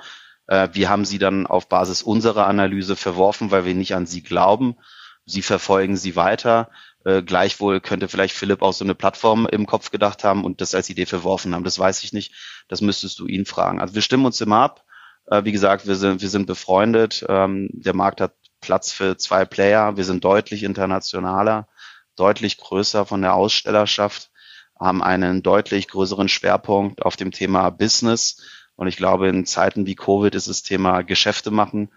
[0.47, 4.23] Äh, wir haben sie dann auf Basis unserer Analyse verworfen, weil wir nicht an sie
[4.23, 4.77] glauben.
[5.25, 6.69] Sie verfolgen sie weiter.
[7.07, 10.75] Äh, gleichwohl könnte vielleicht Philipp auch so eine Plattform im Kopf gedacht haben und das
[10.75, 11.63] als Idee verworfen haben.
[11.63, 12.35] Das weiß ich nicht.
[12.67, 13.81] Das müsstest du ihn fragen.
[13.81, 14.85] Also wir stimmen uns immer ab.
[15.27, 17.25] Äh, wie gesagt, wir sind, wir sind befreundet.
[17.29, 19.97] Ähm, der Markt hat Platz für zwei Player.
[19.97, 21.69] Wir sind deutlich internationaler,
[22.17, 24.33] deutlich größer von der Ausstellerschaft,
[24.77, 28.43] haben einen deutlich größeren Schwerpunkt auf dem Thema Business.
[28.75, 31.91] Und ich glaube, in Zeiten wie Covid ist das Thema Geschäfte machen,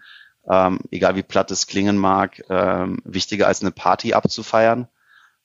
[0.48, 4.86] ähm, egal wie platt es klingen mag, ähm, wichtiger als eine Party abzufeiern.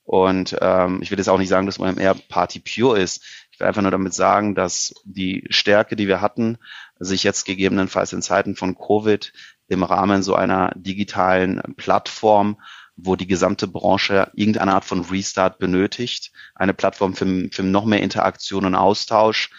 [0.06, 3.24] Und ähm, ich will jetzt auch nicht sagen, dass OMR Party Pure ist.
[3.52, 6.58] Ich will einfach nur damit sagen, dass die Stärke, die wir hatten,
[7.00, 9.34] sich jetzt gegebenenfalls in Zeiten von Covid
[9.68, 12.62] im Rahmen so einer digitalen Plattform,
[12.96, 18.02] wo die gesamte Branche irgendeine Art von Restart benötigt, eine Plattform für, für noch mehr
[18.02, 19.50] Interaktion und Austausch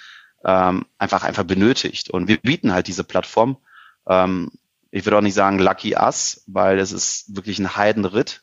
[0.45, 2.09] ähm, einfach einfach benötigt.
[2.09, 3.59] Und wir bieten halt diese Plattform.
[4.09, 4.53] Ähm,
[4.93, 8.43] ich würde auch nicht sagen Lucky Us, weil es ist wirklich ein Heidenritt.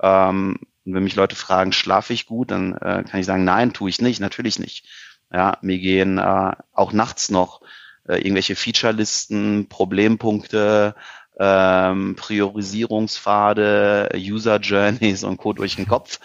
[0.00, 3.72] Ähm, und wenn mich Leute fragen, schlafe ich gut, dann äh, kann ich sagen, nein,
[3.72, 4.86] tue ich nicht, natürlich nicht.
[5.32, 7.62] Ja, mir gehen äh, auch nachts noch
[8.08, 10.94] äh, irgendwelche Featurelisten, Problempunkte,
[11.38, 15.52] ähm, Priorisierungspfade, User Journeys und Co.
[15.52, 16.20] durch den Kopf.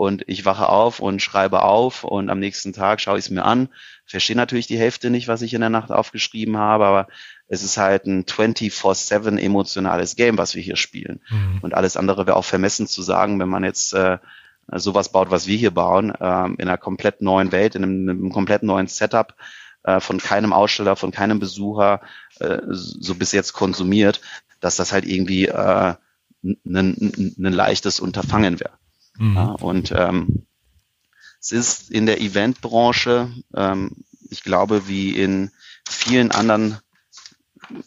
[0.00, 3.44] Und ich wache auf und schreibe auf und am nächsten Tag schaue ich es mir
[3.44, 3.68] an.
[4.06, 7.06] Verstehe natürlich die Hälfte nicht, was ich in der Nacht aufgeschrieben habe, aber
[7.48, 11.20] es ist halt ein 24-7 emotionales Game, was wir hier spielen.
[11.28, 11.58] Mhm.
[11.60, 14.16] Und alles andere wäre auch vermessen zu sagen, wenn man jetzt äh,
[14.72, 18.32] sowas baut, was wir hier bauen, äh, in einer komplett neuen Welt, in einem, einem
[18.32, 19.34] komplett neuen Setup,
[19.82, 22.00] äh, von keinem Aussteller, von keinem Besucher
[22.38, 24.22] äh, so bis jetzt konsumiert,
[24.60, 25.94] dass das halt irgendwie äh,
[26.42, 28.79] ein, leichtes Unterfangen wäre.
[29.16, 29.36] Mhm.
[29.36, 30.46] Ja, und ähm,
[31.40, 35.50] es ist in der Eventbranche, ähm, ich glaube, wie in
[35.88, 36.78] vielen anderen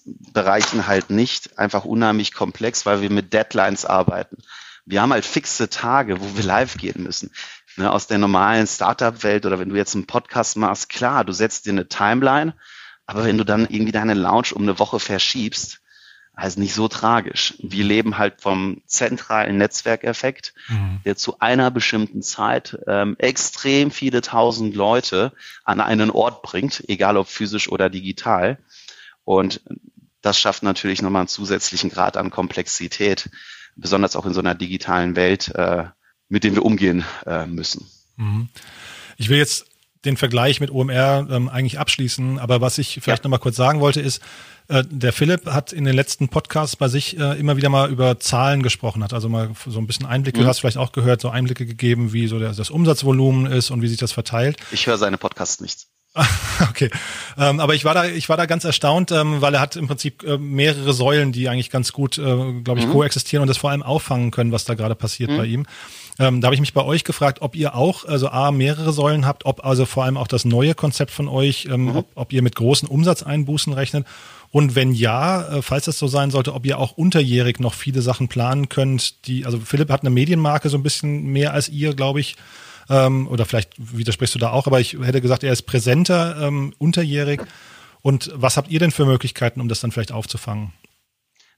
[0.06, 4.38] Bereichen halt nicht, einfach unheimlich komplex, weil wir mit Deadlines arbeiten.
[4.86, 7.32] Wir haben halt fixe Tage, wo wir live gehen müssen
[7.78, 11.66] ne, aus der normalen Startup-Welt oder wenn du jetzt einen Podcast machst, klar, du setzt
[11.66, 12.56] dir eine Timeline,
[13.06, 15.82] aber wenn du dann irgendwie deine Launch um eine Woche verschiebst,
[16.36, 17.54] also nicht so tragisch.
[17.60, 21.00] Wir leben halt vom zentralen Netzwerkeffekt, mhm.
[21.06, 25.32] der zu einer bestimmten Zeit ähm, extrem viele tausend Leute
[25.64, 28.58] an einen Ort bringt, egal ob physisch oder digital.
[29.24, 29.62] Und
[30.22, 33.30] das schafft natürlich nochmal einen zusätzlichen Grad an Komplexität,
[33.76, 35.86] besonders auch in so einer digitalen Welt, äh,
[36.30, 37.88] mit dem wir umgehen äh, müssen.
[38.18, 38.50] Mhm.
[39.18, 39.66] Ich will jetzt
[40.06, 43.28] den Vergleich mit OMR ähm, eigentlich abschließen, aber was ich vielleicht ja.
[43.28, 44.22] nochmal kurz sagen wollte ist,
[44.68, 48.20] äh, der Philipp hat in den letzten Podcasts bei sich äh, immer wieder mal über
[48.20, 50.44] Zahlen gesprochen, hat also mal so ein bisschen Einblicke, mhm.
[50.44, 53.82] du hast vielleicht auch gehört, so Einblicke gegeben, wie so der, das Umsatzvolumen ist und
[53.82, 54.58] wie sich das verteilt.
[54.72, 55.88] Ich höre seine Podcasts nicht.
[56.70, 56.92] okay,
[57.40, 59.88] ähm, aber ich war da, ich war da ganz erstaunt, ähm, weil er hat im
[59.88, 62.22] Prinzip äh, mehrere Säulen, die eigentlich ganz gut, äh,
[62.62, 62.92] glaube ich, mhm.
[62.92, 65.38] koexistieren und das vor allem auffangen können, was da gerade passiert mhm.
[65.38, 65.66] bei ihm.
[66.20, 69.26] Ähm, da habe ich mich bei euch gefragt, ob ihr auch, also A, mehrere Säulen
[69.26, 71.96] habt, ob also vor allem auch das neue Konzept von euch, ähm, mhm.
[71.98, 74.06] ob, ob ihr mit großen Umsatzeinbußen rechnet.
[74.52, 78.04] Und wenn ja, äh, falls das so sein sollte, ob ihr auch unterjährig noch viele
[78.04, 81.96] Sachen planen könnt, die, also Philipp hat eine Medienmarke so ein bisschen mehr als ihr,
[81.96, 82.36] glaube ich.
[82.90, 86.74] Ähm, oder vielleicht widersprichst du da auch, aber ich hätte gesagt, er ist präsenter, ähm,
[86.78, 87.42] unterjährig.
[88.04, 90.74] Und was habt ihr denn für Möglichkeiten, um das dann vielleicht aufzufangen?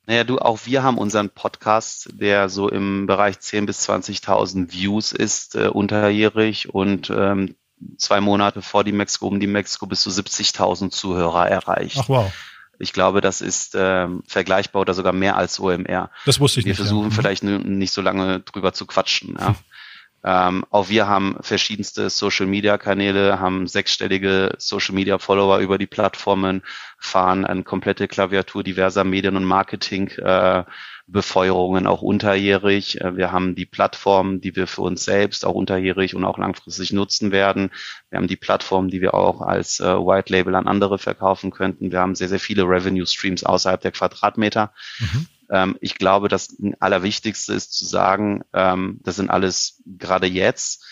[0.07, 5.11] Naja, du, auch wir haben unseren Podcast, der so im Bereich 10.000 bis 20.000 Views
[5.11, 7.55] ist, äh, unterjährig und ähm,
[7.97, 11.97] zwei Monate vor die Mexiko, um die Mexiko bis zu 70.000 Zuhörer erreicht.
[11.99, 12.33] Ach wow.
[12.77, 16.09] Ich glaube, das ist ähm, vergleichbar oder sogar mehr als OMR.
[16.25, 16.79] Das wusste ich wir nicht.
[16.79, 17.09] Wir versuchen ja.
[17.09, 17.13] Mhm.
[17.13, 19.37] vielleicht nicht so lange drüber zu quatschen.
[19.39, 19.55] Ja.
[20.27, 25.85] Ähm, auch wir haben verschiedenste Social Media Kanäle, haben sechsstellige Social Media Follower über die
[25.85, 26.63] Plattformen,
[26.97, 30.63] fahren eine komplette Klaviatur diverser Medien und Marketing äh,
[31.85, 32.99] auch unterjährig.
[33.01, 36.91] Äh, wir haben die Plattformen, die wir für uns selbst auch unterjährig und auch langfristig
[36.91, 37.69] nutzen werden.
[38.09, 41.91] Wir haben die Plattformen, die wir auch als äh, White Label an andere verkaufen könnten.
[41.91, 44.73] Wir haben sehr, sehr viele Revenue Streams außerhalb der Quadratmeter.
[44.97, 45.27] Mhm.
[45.49, 50.85] Ähm, ich glaube, das Allerwichtigste ist zu sagen, ähm, das sind alles gerade jetzt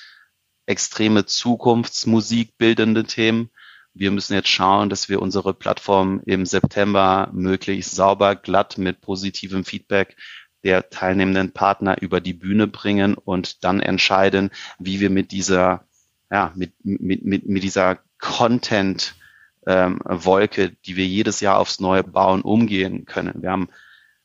[0.65, 3.49] extreme Zukunftsmusik bildende Themen.
[3.93, 9.65] Wir müssen jetzt schauen, dass wir unsere Plattform im September möglichst sauber, glatt mit positivem
[9.65, 10.15] Feedback
[10.63, 15.85] der teilnehmenden Partner über die Bühne bringen und dann entscheiden, wie wir mit dieser,
[16.31, 19.15] ja, mit, mit, mit, mit dieser Content
[19.67, 23.41] ähm, Wolke, die wir jedes Jahr aufs Neue bauen, umgehen können.
[23.41, 23.69] Wir haben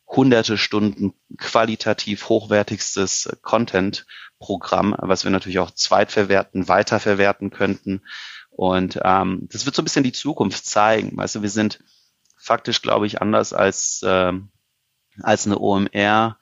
[0.08, 8.02] hunderte Stunden qualitativ hochwertigstes Content-Programm, was wir natürlich auch zweitverwerten, weiterverwerten könnten.
[8.50, 11.16] Und ähm, das wird so ein bisschen die Zukunft zeigen.
[11.16, 11.80] Weißt du, wir sind
[12.36, 14.32] faktisch, glaube ich, anders als, äh,
[15.22, 16.38] als eine OMR.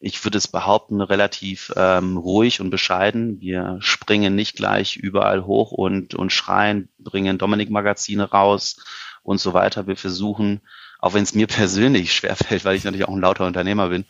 [0.00, 3.40] Ich würde es behaupten, relativ ähm, ruhig und bescheiden.
[3.40, 8.84] Wir springen nicht gleich überall hoch und, und schreien, bringen Dominik-Magazine raus
[9.22, 9.86] und so weiter.
[9.86, 10.60] Wir versuchen
[10.98, 14.04] auch wenn es mir persönlich schwerfällt, weil ich natürlich auch ein lauter Unternehmer bin,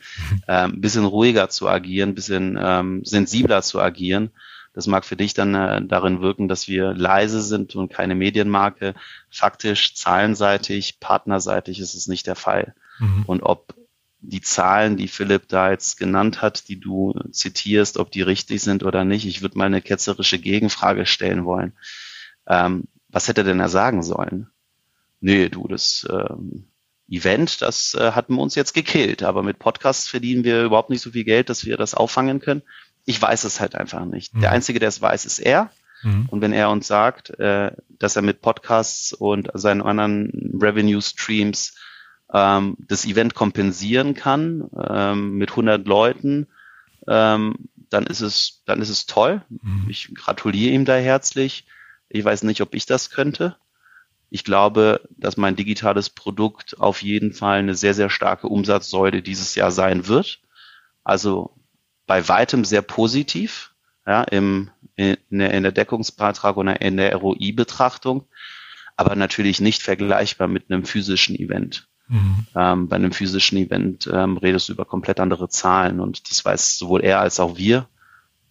[0.48, 4.30] ähm, ein bisschen ruhiger zu agieren, ein bisschen ähm, sensibler zu agieren.
[4.74, 8.94] Das mag für dich dann äh, darin wirken, dass wir leise sind und keine Medienmarke.
[9.30, 12.74] Faktisch, zahlenseitig, partnerseitig ist es nicht der Fall.
[12.98, 13.24] Mhm.
[13.26, 13.74] Und ob
[14.20, 18.82] die Zahlen, die Philipp da jetzt genannt hat, die du zitierst, ob die richtig sind
[18.82, 19.26] oder nicht.
[19.26, 21.72] Ich würde mal eine ketzerische Gegenfrage stellen wollen.
[22.46, 24.48] Ähm, was hätte denn er sagen sollen?
[25.20, 26.66] Nee, du, das ähm,
[27.08, 31.00] Event, das äh, hatten wir uns jetzt gekillt, aber mit Podcasts verdienen wir überhaupt nicht
[31.00, 32.62] so viel Geld, dass wir das auffangen können.
[33.06, 34.34] Ich weiß es halt einfach nicht.
[34.34, 34.40] Mhm.
[34.42, 35.70] Der Einzige, der es weiß, ist er.
[36.02, 36.26] Mhm.
[36.30, 41.74] Und wenn er uns sagt, äh, dass er mit Podcasts und seinen anderen Revenue Streams
[42.32, 46.48] ähm, das Event kompensieren kann ähm, mit 100 Leuten,
[47.06, 47.56] ähm,
[47.90, 49.42] dann ist es, dann ist es toll.
[49.48, 49.86] Mhm.
[49.88, 51.66] Ich gratuliere ihm da herzlich.
[52.10, 53.56] Ich weiß nicht, ob ich das könnte.
[54.30, 59.54] Ich glaube, dass mein digitales Produkt auf jeden Fall eine sehr, sehr starke Umsatzsäule dieses
[59.54, 60.40] Jahr sein wird.
[61.02, 61.54] Also
[62.06, 63.72] bei weitem sehr positiv,
[64.06, 68.24] ja, im, in, der, in der Deckungsbeitrag oder in der ROI-Betrachtung,
[68.96, 71.88] aber natürlich nicht vergleichbar mit einem physischen Event.
[72.08, 72.46] Mhm.
[72.54, 76.78] Ähm, bei einem physischen Event ähm, redest du über komplett andere Zahlen und das weiß
[76.78, 77.88] sowohl er als auch wir.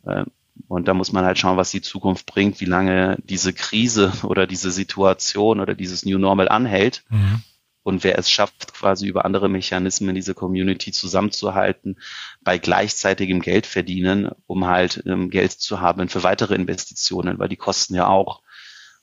[0.07, 0.27] Ähm,
[0.67, 4.47] und da muss man halt schauen, was die Zukunft bringt, wie lange diese Krise oder
[4.47, 7.03] diese Situation oder dieses New Normal anhält.
[7.09, 7.41] Mhm.
[7.83, 11.97] Und wer es schafft, quasi über andere Mechanismen diese Community zusammenzuhalten,
[12.41, 17.55] bei gleichzeitigem Geld verdienen, um halt ähm, Geld zu haben für weitere Investitionen, weil die
[17.55, 18.41] kosten ja auch.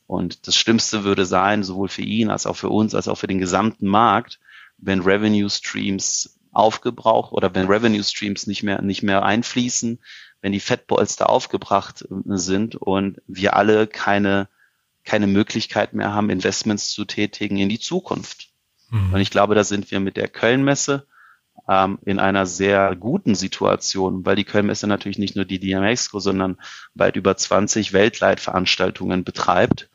[0.06, 3.26] Und das Schlimmste würde sein, sowohl für ihn als auch für uns, als auch für
[3.26, 4.38] den gesamten Markt,
[4.76, 9.98] wenn Revenue Streams aufgebraucht oder wenn Revenue Streams nicht mehr, nicht mehr einfließen,
[10.40, 14.48] wenn die Fettbolster aufgebracht äh, sind und wir alle keine,
[15.04, 18.50] keine Möglichkeit mehr haben, Investments zu tätigen in die Zukunft.
[18.90, 19.14] Mhm.
[19.14, 21.06] Und ich glaube, da sind wir mit der Kölnmesse
[21.68, 26.58] ähm, in einer sehr guten Situation, weil die Kölnmesse natürlich nicht nur die DMX, sondern
[26.94, 29.88] weit über 20 Weltleitveranstaltungen betreibt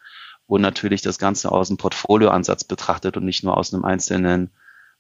[0.48, 4.50] und natürlich das Ganze aus dem Portfolioansatz betrachtet und nicht nur aus einem einzelnen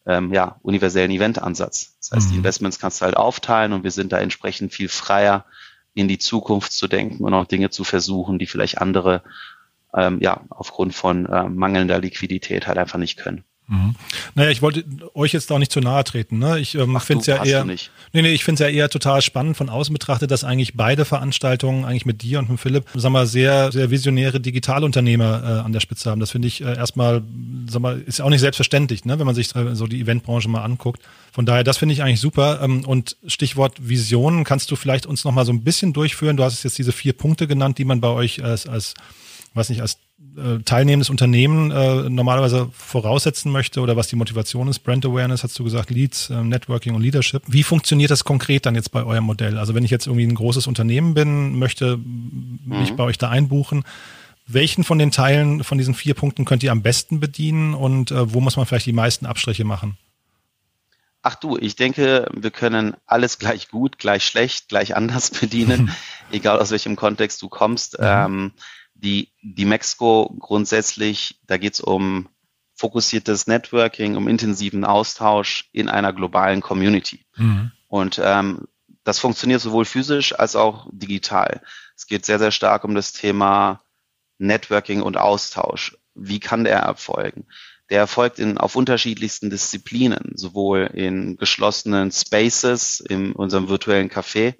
[0.09, 1.95] ähm, ja, universellen Eventansatz.
[1.99, 2.31] Das heißt, mhm.
[2.31, 5.45] die Investments kannst du halt aufteilen und wir sind da entsprechend viel freier,
[5.93, 9.23] in die Zukunft zu denken und auch Dinge zu versuchen, die vielleicht andere
[9.93, 13.43] ähm, ja aufgrund von äh, mangelnder Liquidität halt einfach nicht können.
[13.69, 13.93] Mhm.
[14.33, 16.39] Naja, ich wollte euch jetzt auch nicht zu nahe treten.
[16.39, 16.57] Ne?
[16.57, 17.63] Ich ähm, finde es ja eher.
[17.63, 17.77] Nee,
[18.13, 21.85] nee, ich finde es ja eher total spannend von außen betrachtet, dass eigentlich beide Veranstaltungen,
[21.85, 25.81] eigentlich mit dir und mit Philipp, sagen wir, sehr, sehr visionäre Digitalunternehmer äh, an der
[25.81, 26.19] Spitze haben.
[26.19, 27.21] Das finde ich äh, erstmal,
[27.69, 29.19] sagen wir, ist auch nicht selbstverständlich, ne?
[29.19, 31.03] wenn man sich äh, so die Eventbranche mal anguckt.
[31.31, 32.61] Von daher, das finde ich eigentlich super.
[32.63, 36.37] Ähm, und Stichwort Visionen, kannst du vielleicht uns noch mal so ein bisschen durchführen?
[36.37, 38.95] Du hast jetzt diese vier Punkte genannt, die man bei euch als, als
[39.53, 39.97] weiß nicht, als
[40.37, 44.79] äh, teilnehmendes Unternehmen äh, normalerweise voraussetzen möchte oder was die Motivation ist.
[44.79, 47.43] Brand Awareness, hast du gesagt, Leads, äh, Networking und Leadership.
[47.47, 49.57] Wie funktioniert das konkret dann jetzt bei eurem Modell?
[49.57, 52.95] Also wenn ich jetzt irgendwie ein großes Unternehmen bin, möchte mich mhm.
[52.95, 53.83] bei euch da einbuchen,
[54.45, 58.33] welchen von den Teilen von diesen vier Punkten könnt ihr am besten bedienen und äh,
[58.33, 59.97] wo muss man vielleicht die meisten Abstriche machen?
[61.21, 65.91] Ach du, ich denke, wir können alles gleich gut, gleich schlecht, gleich anders bedienen,
[66.31, 67.99] egal aus welchem Kontext du kommst.
[67.99, 68.05] Mhm.
[68.05, 68.51] Ähm,
[69.01, 72.29] die, die Mexiko grundsätzlich, da geht es um
[72.75, 77.25] fokussiertes Networking, um intensiven Austausch in einer globalen Community.
[77.35, 77.71] Mhm.
[77.87, 78.67] Und ähm,
[79.03, 81.61] das funktioniert sowohl physisch als auch digital.
[81.95, 83.81] Es geht sehr, sehr stark um das Thema
[84.37, 85.97] Networking und Austausch.
[86.15, 87.45] Wie kann der erfolgen?
[87.89, 94.55] Der erfolgt in, auf unterschiedlichsten Disziplinen, sowohl in geschlossenen Spaces, in unserem virtuellen Café,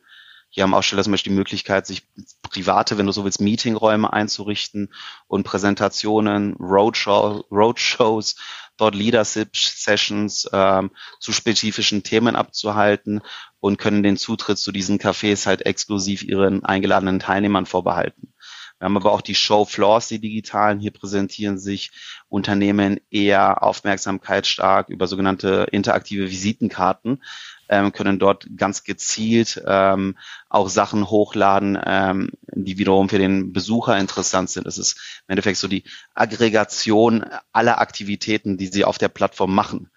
[0.50, 2.08] hier haben Aussteller zum Beispiel die Möglichkeit, sich
[2.42, 4.92] private, wenn du so willst, Meetingräume einzurichten
[5.28, 8.36] und Präsentationen, Roadshow, Roadshows,
[8.76, 13.22] dort Leadership-Sessions ähm, zu spezifischen Themen abzuhalten
[13.60, 18.34] und können den Zutritt zu diesen Cafés halt exklusiv ihren eingeladenen Teilnehmern vorbehalten.
[18.80, 20.80] Wir haben aber auch die Show Floors, die digitalen.
[20.80, 21.92] Hier präsentieren sich
[22.30, 27.22] Unternehmen eher aufmerksamkeitsstark über sogenannte interaktive Visitenkarten,
[27.70, 30.18] ähm, können dort ganz gezielt ähm,
[30.50, 34.66] auch Sachen hochladen, ähm, die wiederum für den Besucher interessant sind.
[34.66, 39.92] Das ist im Endeffekt so die Aggregation aller Aktivitäten, die sie auf der Plattform machen.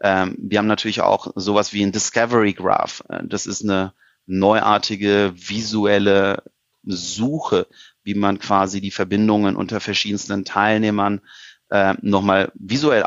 [0.00, 3.04] Ähm, wir haben natürlich auch sowas wie ein Discovery Graph.
[3.08, 3.92] Äh, das ist eine
[4.26, 6.42] neuartige visuelle
[6.84, 7.66] Suche,
[8.02, 11.20] wie man quasi die Verbindungen unter verschiedensten Teilnehmern
[11.70, 13.04] äh, nochmal visuell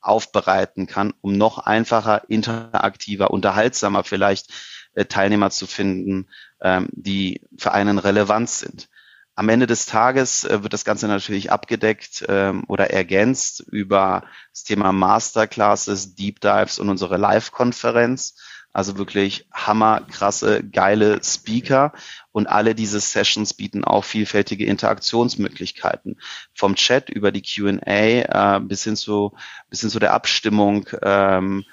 [0.00, 4.52] aufbereiten kann, um noch einfacher, interaktiver, unterhaltsamer vielleicht
[4.94, 6.28] äh, Teilnehmer zu finden,
[6.60, 8.88] ähm, die für einen relevant sind.
[9.36, 14.62] Am Ende des Tages äh, wird das Ganze natürlich abgedeckt ähm, oder ergänzt über das
[14.62, 18.36] Thema Masterclasses, Deep Dives und unsere Live-Konferenz.
[18.74, 21.92] Also wirklich hammerkrasse, geile Speaker.
[22.32, 26.20] Und alle diese Sessions bieten auch vielfältige Interaktionsmöglichkeiten.
[26.52, 29.34] Vom Chat über die Q&A äh, bis hin zu
[29.70, 31.64] bis hin zu der Abstimmung ähm,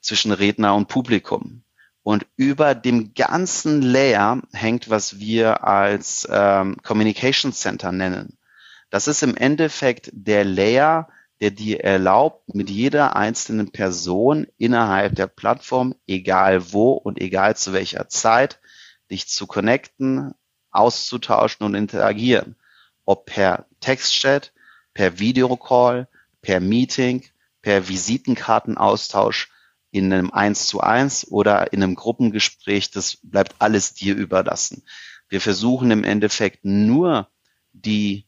[0.00, 1.64] zwischen Redner und Publikum.
[2.04, 8.38] Und über dem ganzen Layer hängt, was wir als ähm, Communication Center nennen.
[8.90, 11.08] Das ist im Endeffekt der Layer,
[11.44, 17.74] der dir erlaubt, mit jeder einzelnen Person innerhalb der Plattform, egal wo und egal zu
[17.74, 18.60] welcher Zeit,
[19.10, 20.32] dich zu connecten,
[20.70, 22.56] auszutauschen und interagieren.
[23.04, 24.54] Ob per Textchat,
[24.94, 26.08] per Videocall,
[26.40, 27.26] per Meeting,
[27.60, 29.50] per Visitenkartenaustausch,
[29.90, 34.82] in einem Eins zu eins oder in einem Gruppengespräch, das bleibt alles dir überlassen.
[35.28, 37.28] Wir versuchen im Endeffekt nur
[37.74, 38.24] die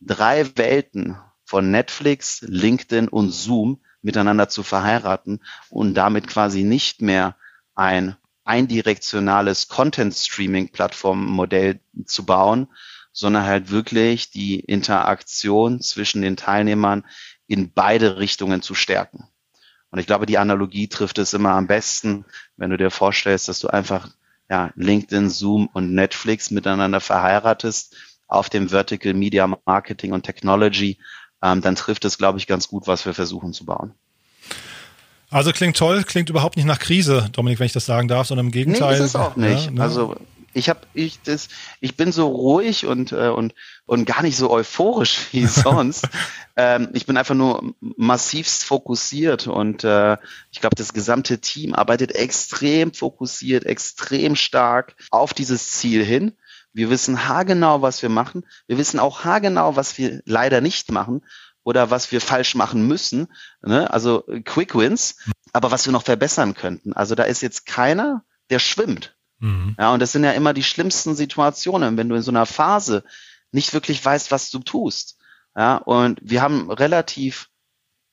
[0.00, 1.16] drei Welten
[1.46, 5.40] von Netflix, LinkedIn und Zoom miteinander zu verheiraten
[5.70, 7.36] und damit quasi nicht mehr
[7.74, 12.68] ein eindirektionales Content-Streaming-Plattform-Modell zu bauen,
[13.12, 17.04] sondern halt wirklich die Interaktion zwischen den Teilnehmern
[17.46, 19.28] in beide Richtungen zu stärken.
[19.90, 22.24] Und ich glaube, die Analogie trifft es immer am besten,
[22.56, 24.10] wenn du dir vorstellst, dass du einfach
[24.50, 27.96] ja, LinkedIn, Zoom und Netflix miteinander verheiratest
[28.28, 30.98] auf dem Vertical Media Marketing und Technology,
[31.42, 33.92] ähm, dann trifft es, glaube ich, ganz gut, was wir versuchen zu bauen.
[35.30, 38.46] Also klingt toll, klingt überhaupt nicht nach Krise, Dominik, wenn ich das sagen darf, sondern
[38.46, 38.94] im Gegenteil.
[38.94, 39.66] Nee, ist es auch nicht.
[39.66, 39.82] Ja, ne?
[39.82, 40.16] Also
[40.54, 41.48] ich habe ich das
[41.80, 43.52] ich bin so ruhig und äh, und
[43.84, 46.08] und gar nicht so euphorisch wie sonst.
[46.56, 50.16] ähm, ich bin einfach nur massivst fokussiert und äh,
[50.52, 56.32] ich glaube, das gesamte Team arbeitet extrem fokussiert, extrem stark auf dieses Ziel hin.
[56.76, 58.44] Wir wissen haargenau, was wir machen.
[58.66, 61.24] Wir wissen auch haargenau, was wir leider nicht machen
[61.64, 63.28] oder was wir falsch machen müssen.
[63.62, 63.90] Ne?
[63.90, 65.16] Also Quick Wins,
[65.54, 66.92] aber was wir noch verbessern könnten.
[66.92, 69.16] Also da ist jetzt keiner, der schwimmt.
[69.38, 69.74] Mhm.
[69.78, 73.04] Ja, und das sind ja immer die schlimmsten Situationen, wenn du in so einer Phase
[73.52, 75.16] nicht wirklich weißt, was du tust.
[75.56, 77.48] Ja, und wir haben relativ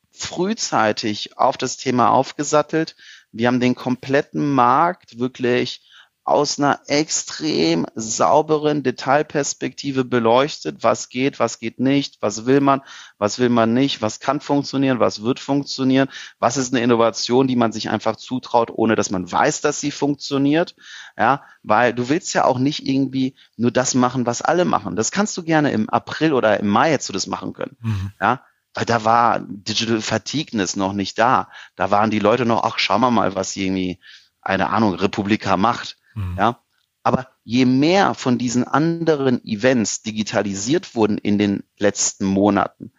[0.10, 2.96] frühzeitig auf das Thema aufgesattelt.
[3.34, 5.82] Wir haben den kompletten Markt wirklich
[6.26, 12.82] aus einer extrem sauberen Detailperspektive beleuchtet, was geht, was geht nicht, was will man,
[13.18, 16.08] was will man nicht, was kann funktionieren, was wird funktionieren,
[16.40, 19.92] was ist eine Innovation, die man sich einfach zutraut, ohne dass man weiß, dass sie
[19.92, 20.76] funktioniert.
[21.18, 24.96] Ja, weil du willst ja auch nicht irgendwie nur das machen, was alle machen.
[24.96, 27.76] Das kannst du gerne im April oder im Mai jetzt du das machen können.
[27.82, 28.12] Mhm.
[28.22, 28.42] Ja,
[28.74, 31.50] weil da war Digital Fatigueness noch nicht da.
[31.76, 34.00] Da waren die Leute noch, ach, schauen wir mal, was irgendwie,
[34.42, 35.98] eine Ahnung, Republika macht.
[36.16, 36.36] Mhm.
[36.38, 36.60] Ja,
[37.04, 42.94] aber je mehr von diesen anderen Events digitalisiert wurden in den letzten Monaten,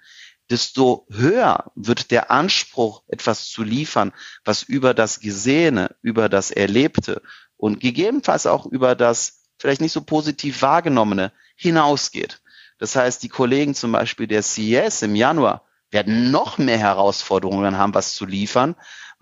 [0.50, 4.12] desto höher wird der Anspruch, etwas zu liefern,
[4.44, 7.22] was über das Gesehene, über das Erlebte
[7.56, 12.42] und gegebenenfalls auch über das vielleicht nicht so positiv wahrgenommene hinausgeht.
[12.78, 17.94] Das heißt, die Kollegen zum Beispiel der CES im Januar werden noch mehr Herausforderungen haben,
[17.94, 18.74] was zu liefern,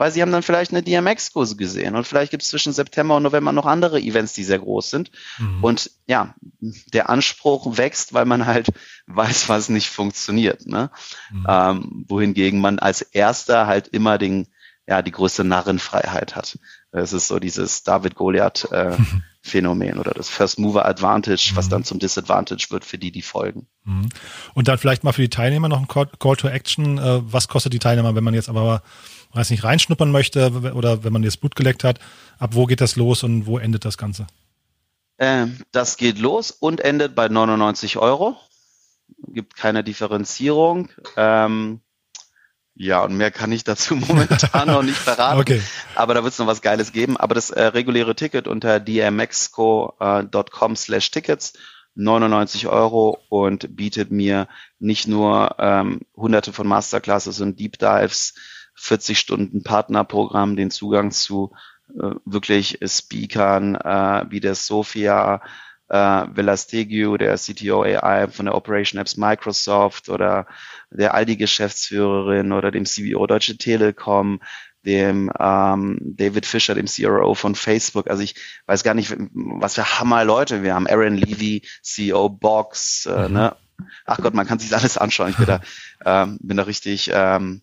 [0.02, 3.22] weil sie haben dann vielleicht eine DMX-Kurse gesehen und vielleicht gibt es zwischen September und
[3.22, 5.12] November noch andere Events, die sehr groß sind.
[5.38, 5.62] Mhm.
[5.62, 6.34] Und ja,
[6.92, 8.66] der Anspruch wächst, weil man halt
[9.06, 10.66] weiß, was nicht funktioniert.
[10.66, 10.90] Ne?
[11.30, 11.46] Mhm.
[11.48, 14.48] Ähm, wohingegen man als Erster halt immer den,
[14.88, 16.58] ja, die größte Narrenfreiheit hat.
[16.90, 18.96] Es ist so dieses David Goliath äh,
[19.40, 21.56] Phänomen oder das First Mover Advantage, mhm.
[21.56, 23.68] was dann zum Disadvantage wird für die, die folgen.
[23.84, 24.08] Mhm.
[24.54, 26.98] Und dann vielleicht mal für die Teilnehmer noch ein Call to Action.
[26.98, 28.82] Äh, was kostet die Teilnehmer, wenn man jetzt aber
[29.34, 31.98] weiß nicht, reinschnuppern möchte oder wenn man jetzt Blut geleckt hat,
[32.38, 34.26] ab wo geht das los und wo endet das Ganze?
[35.18, 38.36] Ähm, das geht los und endet bei 99 Euro.
[39.28, 40.88] Gibt keine Differenzierung.
[41.16, 41.80] Ähm,
[42.74, 45.40] ja, und mehr kann ich dazu momentan noch nicht verraten.
[45.40, 45.62] Okay.
[45.94, 47.16] Aber da wird es noch was Geiles geben.
[47.16, 51.52] Aber das äh, reguläre Ticket unter dmexco.com slash tickets
[51.94, 58.34] 99 Euro und bietet mir nicht nur ähm, hunderte von Masterclasses und Deep Dives,
[58.74, 61.52] 40 Stunden Partnerprogramm, den Zugang zu
[61.90, 65.42] äh, wirklich Speakern äh, wie der Sophia
[65.88, 70.46] äh, Velastegui, der CTO AI von der Operation Apps Microsoft oder
[70.90, 74.40] der Aldi-Geschäftsführerin oder dem CBO Deutsche Telekom,
[74.84, 78.08] dem ähm, David Fischer, dem CRO von Facebook.
[78.08, 78.34] Also ich
[78.66, 80.88] weiß gar nicht, was für Hammer Leute wir haben.
[80.88, 83.34] Aaron Levy, CEO Box, äh, mhm.
[83.34, 83.56] ne?
[84.04, 85.30] Ach Gott, man kann sich alles anschauen.
[85.30, 85.60] Ich bin da,
[86.04, 87.62] ähm, bin da richtig ähm,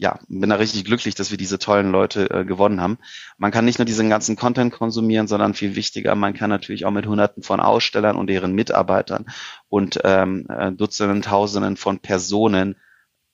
[0.00, 2.96] ja, bin da richtig glücklich, dass wir diese tollen Leute äh, gewonnen haben.
[3.36, 6.90] Man kann nicht nur diesen ganzen Content konsumieren, sondern viel wichtiger, man kann natürlich auch
[6.90, 9.26] mit Hunderten von Ausstellern und deren Mitarbeitern
[9.68, 12.76] und ähm, äh, Dutzenden, Tausenden von Personen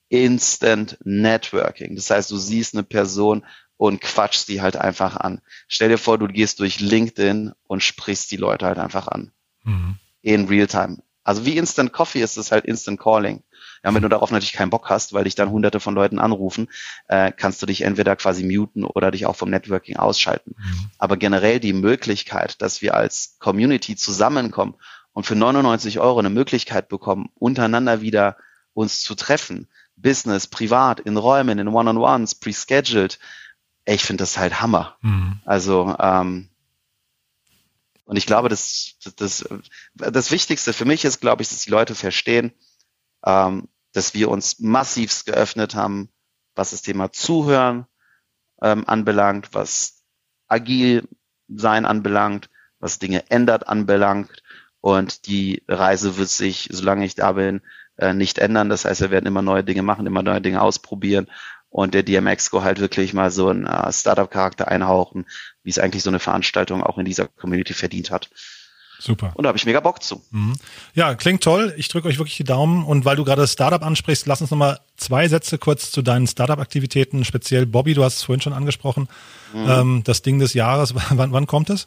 [0.08, 1.94] Instant Networking.
[1.94, 3.44] Das heißt, du siehst eine Person
[3.76, 5.42] und quatschst die halt einfach an.
[5.68, 9.30] Stell dir vor, du gehst durch LinkedIn und sprichst die Leute halt einfach an.
[9.62, 9.96] Mhm.
[10.22, 13.44] In Realtime Also wie Instant Coffee ist es halt Instant Calling.
[13.86, 16.68] Ja, wenn du darauf natürlich keinen Bock hast, weil dich dann hunderte von Leuten anrufen,
[17.06, 20.56] äh, kannst du dich entweder quasi muten oder dich auch vom Networking ausschalten.
[20.58, 20.90] Mhm.
[20.98, 24.74] Aber generell die Möglichkeit, dass wir als Community zusammenkommen
[25.12, 28.38] und für 99 Euro eine Möglichkeit bekommen, untereinander wieder
[28.74, 33.20] uns zu treffen, Business, privat, in Räumen, in One-on-Ones, pre-scheduled,
[33.84, 34.96] ich finde das halt Hammer.
[35.00, 35.40] Mhm.
[35.44, 36.48] Also ähm,
[38.04, 39.48] und ich glaube, das, das,
[39.94, 42.52] das Wichtigste für mich ist, glaube ich, dass die Leute verstehen,
[43.24, 46.10] ähm, dass wir uns massivst geöffnet haben,
[46.54, 47.86] was das Thema Zuhören
[48.62, 50.02] ähm, anbelangt, was
[50.48, 51.08] agil
[51.48, 54.42] sein anbelangt, was Dinge ändert anbelangt.
[54.80, 57.62] Und die Reise wird sich, solange ich da bin,
[57.96, 58.68] äh, nicht ändern.
[58.68, 61.28] Das heißt, wir werden immer neue Dinge machen, immer neue Dinge ausprobieren
[61.70, 65.26] und der DMX-Go halt wirklich mal so einen äh, Startup-Charakter einhauchen,
[65.62, 68.30] wie es eigentlich so eine Veranstaltung auch in dieser Community verdient hat.
[68.98, 69.32] Super.
[69.34, 70.22] Und da habe ich mega Bock zu.
[70.30, 70.54] Mhm.
[70.94, 71.74] Ja, klingt toll.
[71.76, 72.84] Ich drücke euch wirklich die Daumen.
[72.84, 76.26] Und weil du gerade das Startup ansprichst, lass uns nochmal zwei Sätze kurz zu deinen
[76.26, 79.08] Startup-Aktivitäten, speziell Bobby, du hast es vorhin schon angesprochen.
[79.52, 79.68] Mhm.
[79.68, 81.86] Ähm, das Ding des Jahres, wann, wann kommt es?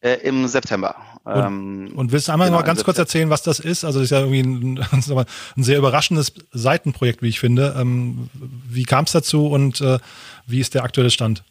[0.00, 0.96] Äh, Im September.
[1.24, 3.84] Und, ähm, und willst du einmal genau, mal ganz kurz erzählen, was das ist?
[3.84, 4.86] Also das ist ja irgendwie ein,
[5.56, 7.74] ein sehr überraschendes Seitenprojekt, wie ich finde.
[7.78, 8.28] Ähm,
[8.68, 9.98] wie kam es dazu und äh,
[10.46, 11.42] wie ist der aktuelle Stand?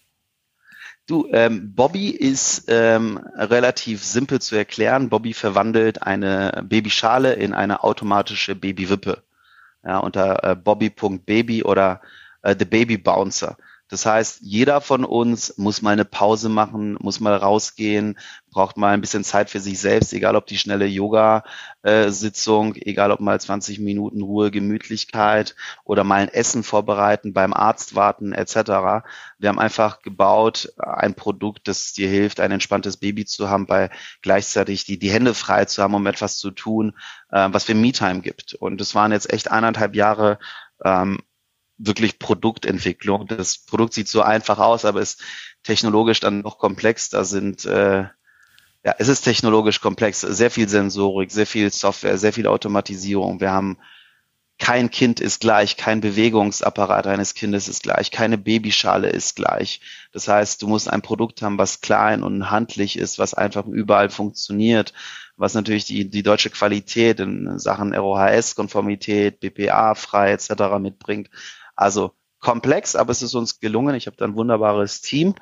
[1.06, 5.10] Du, ähm, Bobby ist ähm, relativ simpel zu erklären.
[5.10, 9.22] Bobby verwandelt eine Babyschale in eine automatische Babywippe.
[9.84, 12.00] Ja, unter äh, bobby.baby oder
[12.42, 13.58] äh, The Baby Bouncer.
[13.94, 18.18] Das heißt, jeder von uns muss mal eine Pause machen, muss mal rausgehen,
[18.50, 23.20] braucht mal ein bisschen Zeit für sich selbst, egal ob die schnelle Yoga-Sitzung, egal ob
[23.20, 29.06] mal 20 Minuten Ruhe, Gemütlichkeit oder mal ein Essen vorbereiten, beim Arzt warten etc.
[29.38, 33.92] Wir haben einfach gebaut ein Produkt, das dir hilft, ein entspanntes Baby zu haben, bei
[34.24, 36.98] gleichzeitig die, die Hände frei zu haben, um etwas zu tun,
[37.30, 38.56] äh, was für Me-Time gibt.
[38.56, 40.40] Und es waren jetzt echt eineinhalb Jahre
[40.84, 41.20] ähm,
[41.78, 43.28] wirklich Produktentwicklung.
[43.28, 45.22] Das Produkt sieht so einfach aus, aber ist
[45.64, 47.10] technologisch dann noch komplex.
[47.10, 48.06] Da sind äh,
[48.86, 53.40] ja, es ist technologisch komplex, sehr viel Sensorik, sehr viel Software, sehr viel Automatisierung.
[53.40, 53.78] Wir haben
[54.60, 59.82] kein Kind ist gleich, kein Bewegungsapparat eines Kindes ist gleich, keine Babyschale ist gleich.
[60.12, 64.10] Das heißt, du musst ein Produkt haben, was klein und handlich ist, was einfach überall
[64.10, 64.94] funktioniert,
[65.38, 70.78] was natürlich die, die deutsche Qualität in Sachen ROHS-Konformität, BPA-frei etc.
[70.80, 71.30] mitbringt.
[71.76, 73.96] Also komplex, aber es ist uns gelungen.
[73.96, 75.36] Ich habe da ein wunderbares Team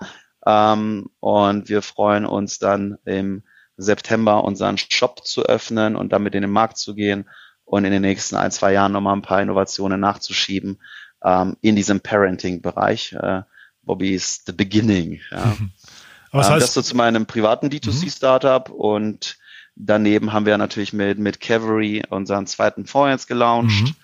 [0.46, 3.44] ähm, und wir freuen uns dann im
[3.78, 7.28] September unseren Shop zu öffnen und damit in den Markt zu gehen
[7.66, 10.80] und in den nächsten ein, zwei Jahren nochmal ein paar Innovationen nachzuschieben
[11.24, 13.14] ähm, in diesem Parenting-Bereich.
[13.14, 13.42] Äh,
[13.84, 15.20] Bobby ist the beginning.
[15.32, 15.58] Ja.
[16.32, 18.76] Was ähm, heißt, das so zu meinem privaten D2C-Startup mhm.
[18.76, 19.38] und
[19.76, 23.96] daneben haben wir natürlich mit, mit Cavalry unseren zweiten Fonds jetzt gelauncht.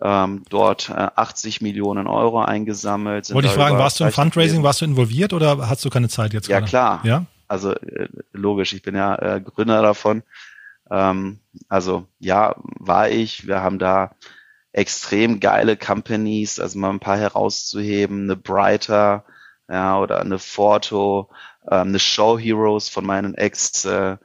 [0.00, 3.32] Ähm, dort äh, 80 Millionen Euro eingesammelt.
[3.32, 6.34] Wollte ich fragen, warst du im Fundraising, warst du involviert oder hast du keine Zeit
[6.34, 6.48] jetzt?
[6.48, 6.68] Ja, gerade?
[6.68, 7.00] klar.
[7.04, 7.24] Ja?
[7.48, 10.22] Also äh, logisch, ich bin ja äh, Gründer davon.
[10.90, 11.38] Ähm,
[11.68, 13.46] also ja, war ich.
[13.46, 14.10] Wir haben da
[14.72, 19.24] extrem geile Companies, also mal ein paar herauszuheben, eine Brighter,
[19.68, 21.30] ja, oder eine Forto,
[21.70, 24.18] ähm, eine Show Heroes von meinen Ex äh,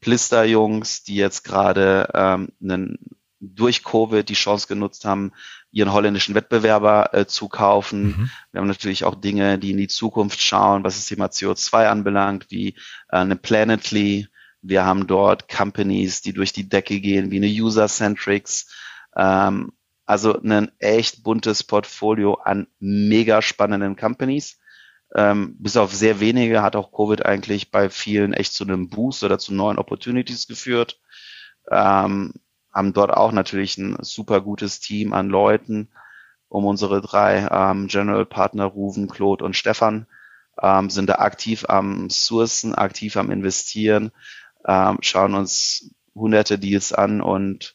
[0.00, 5.32] Plister-Jungs, die jetzt gerade ähm, einen durch Covid die Chance genutzt haben,
[5.70, 8.04] ihren holländischen Wettbewerber äh, zu kaufen.
[8.04, 8.30] Mhm.
[8.52, 12.46] Wir haben natürlich auch Dinge, die in die Zukunft schauen, was das Thema CO2 anbelangt,
[12.50, 12.70] wie
[13.08, 14.28] äh, eine Planetly.
[14.62, 18.74] Wir haben dort Companies, die durch die Decke gehen, wie eine User-Centrics.
[19.16, 19.72] Ähm,
[20.06, 24.58] also ein echt buntes Portfolio an mega spannenden Companies.
[25.14, 29.22] Ähm, bis auf sehr wenige hat auch Covid eigentlich bei vielen echt zu einem Boost
[29.24, 31.00] oder zu neuen Opportunities geführt.
[31.70, 32.32] Ähm,
[32.76, 35.88] haben dort auch natürlich ein super gutes Team an Leuten
[36.48, 40.06] um unsere drei ähm, General Partner Ruven, Claude und Stefan
[40.62, 44.12] ähm, sind da aktiv am Sourcen, aktiv am Investieren,
[44.66, 47.74] ähm, schauen uns hunderte Deals an und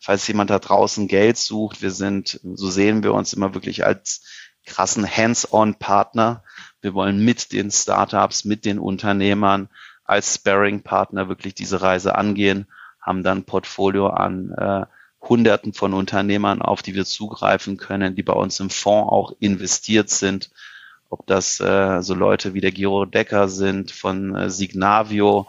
[0.00, 4.22] falls jemand da draußen Geld sucht, wir sind, so sehen wir uns immer wirklich als
[4.66, 6.42] krassen Hands-on-Partner.
[6.80, 9.68] Wir wollen mit den Startups, mit den Unternehmern
[10.04, 12.66] als Sparring-Partner wirklich diese Reise angehen
[13.00, 14.86] haben dann ein Portfolio an äh,
[15.22, 20.08] Hunderten von Unternehmern, auf die wir zugreifen können, die bei uns im Fonds auch investiert
[20.08, 20.50] sind.
[21.08, 25.46] Ob das äh, so Leute wie der Giro Decker sind von äh, Signavio,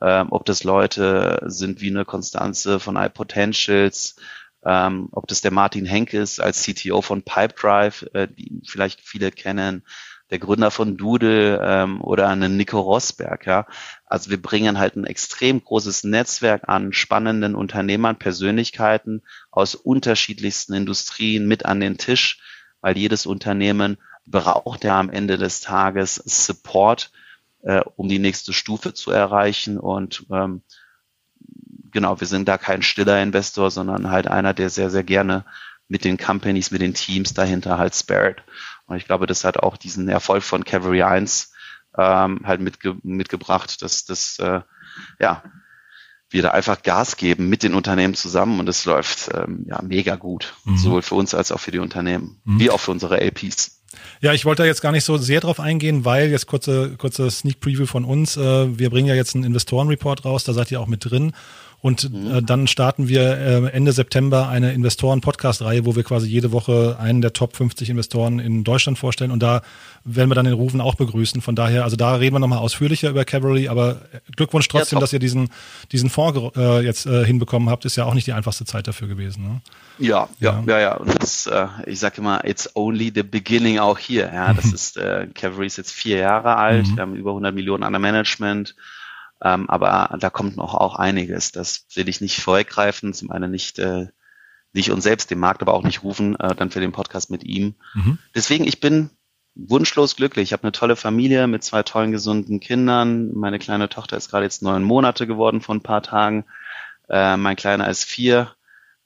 [0.00, 4.16] äh, ob das Leute sind wie eine Konstanze von iPotentials,
[4.64, 9.30] ähm, ob das der Martin Henke ist als CTO von Pipedrive, äh, die vielleicht viele
[9.30, 9.84] kennen,
[10.30, 13.46] der Gründer von Doodle ähm, oder einen Nico Rosberg.
[13.46, 13.66] Ja.
[14.06, 21.46] Also wir bringen halt ein extrem großes Netzwerk an spannenden Unternehmern, Persönlichkeiten aus unterschiedlichsten Industrien
[21.46, 22.40] mit an den Tisch,
[22.80, 27.10] weil jedes Unternehmen braucht ja am Ende des Tages Support,
[27.62, 29.78] äh, um die nächste Stufe zu erreichen.
[29.78, 30.62] Und ähm,
[31.90, 35.44] genau, wir sind da kein stiller Investor, sondern halt einer, der sehr, sehr gerne
[35.88, 38.44] mit den Companies, mit den Teams dahinter halt spared.
[38.90, 41.52] Und ich glaube, das hat auch diesen Erfolg von Cavalry 1
[41.96, 44.60] ähm, halt mitge mitgebracht, dass das äh,
[45.20, 45.42] ja
[46.28, 50.14] wir da einfach Gas geben mit den Unternehmen zusammen und es läuft ähm, ja mega
[50.16, 50.76] gut, mhm.
[50.76, 52.60] sowohl für uns als auch für die Unternehmen, mhm.
[52.60, 53.82] wie auch für unsere LPs.
[54.20, 57.28] Ja, ich wollte da jetzt gar nicht so sehr drauf eingehen, weil jetzt kurze, kurze
[57.30, 58.36] Sneak Preview von uns.
[58.36, 61.32] Äh, wir bringen ja jetzt einen Investorenreport raus, da seid ihr auch mit drin.
[61.82, 62.34] Und mhm.
[62.34, 67.22] äh, dann starten wir äh, Ende September eine Investoren-Podcast-Reihe, wo wir quasi jede Woche einen
[67.22, 69.30] der Top 50 Investoren in Deutschland vorstellen.
[69.30, 69.62] Und da
[70.04, 71.40] werden wir dann den Rufen auch begrüßen.
[71.40, 74.02] Von daher, also da reden wir nochmal ausführlicher über Cavalry, aber
[74.36, 75.48] Glückwunsch trotzdem, ja, dass ihr diesen,
[75.90, 77.86] diesen Fonds äh, jetzt äh, hinbekommen habt.
[77.86, 79.44] Ist ja auch nicht die einfachste Zeit dafür gewesen.
[79.44, 79.60] Ne?
[79.98, 80.96] Ja, ja, ja, ja.
[80.96, 84.30] Und das, äh, ich sage immer, it's only the beginning auch hier.
[84.32, 86.88] Ja, das ist, äh, Cavalry ist jetzt vier Jahre alt.
[86.88, 86.96] Mhm.
[86.96, 88.74] Wir haben über 100 Millionen an der Management.
[89.42, 91.52] Ähm, aber da kommt noch auch einiges.
[91.52, 93.14] Das will ich nicht vorweggreifen.
[93.14, 94.08] Zum einen nicht, äh,
[94.72, 97.44] nicht uns selbst, den Markt, aber auch nicht rufen, äh, dann für den Podcast mit
[97.44, 97.74] ihm.
[97.94, 98.18] Mhm.
[98.34, 99.10] Deswegen, ich bin
[99.54, 100.44] wunschlos glücklich.
[100.44, 103.32] Ich habe eine tolle Familie mit zwei tollen, gesunden Kindern.
[103.34, 106.44] Meine kleine Tochter ist gerade jetzt neun Monate geworden vor ein paar Tagen.
[107.08, 108.54] Äh, mein Kleiner ist vier.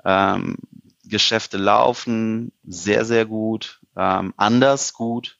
[0.05, 0.59] Ähm,
[1.05, 5.39] Geschäfte laufen sehr, sehr gut, ähm, anders gut,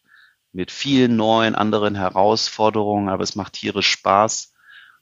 [0.53, 4.54] mit vielen neuen, anderen Herausforderungen, aber es macht tierisch Spaß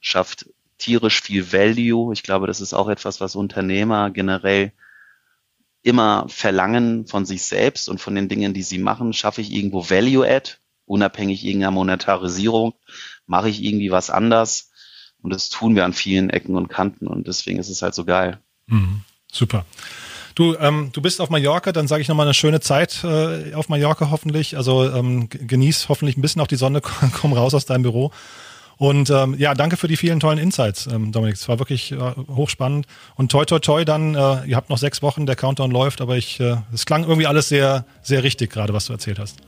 [0.03, 0.47] schafft
[0.77, 2.13] tierisch viel Value.
[2.13, 4.73] Ich glaube, das ist auch etwas, was Unternehmer generell
[5.83, 9.13] immer verlangen von sich selbst und von den Dingen, die sie machen.
[9.13, 10.53] Schaffe ich irgendwo Value-Add,
[10.85, 12.75] unabhängig irgendeiner Monetarisierung?
[13.27, 14.71] Mache ich irgendwie was anders?
[15.23, 18.05] Und das tun wir an vielen Ecken und Kanten und deswegen ist es halt so
[18.05, 18.41] geil.
[18.67, 19.65] Mhm, super.
[20.35, 23.69] Du, ähm, du bist auf Mallorca, dann sage ich nochmal eine schöne Zeit äh, auf
[23.69, 24.57] Mallorca hoffentlich.
[24.57, 26.81] Also ähm, genieß hoffentlich ein bisschen auch die Sonne,
[27.21, 28.11] komm raus aus deinem Büro.
[28.77, 31.37] Und ähm, ja, danke für die vielen tollen Insights, ähm, Dominik.
[31.37, 31.97] Es war wirklich äh,
[32.29, 32.87] hochspannend.
[33.15, 36.17] Und toi, toi, toi, dann, äh, ihr habt noch sechs Wochen, der Countdown läuft, aber
[36.17, 39.39] ich, äh, es klang irgendwie alles sehr, sehr richtig gerade, was du erzählt hast.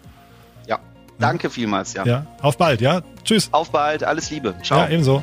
[0.69, 0.79] Ja,
[1.19, 2.07] danke vielmals, ja.
[2.07, 3.03] Ja, auf bald, ja.
[3.25, 3.49] Tschüss.
[3.53, 4.55] Auf bald, alles Liebe.
[4.63, 4.81] Ciao.
[4.81, 5.23] Ja, ebenso.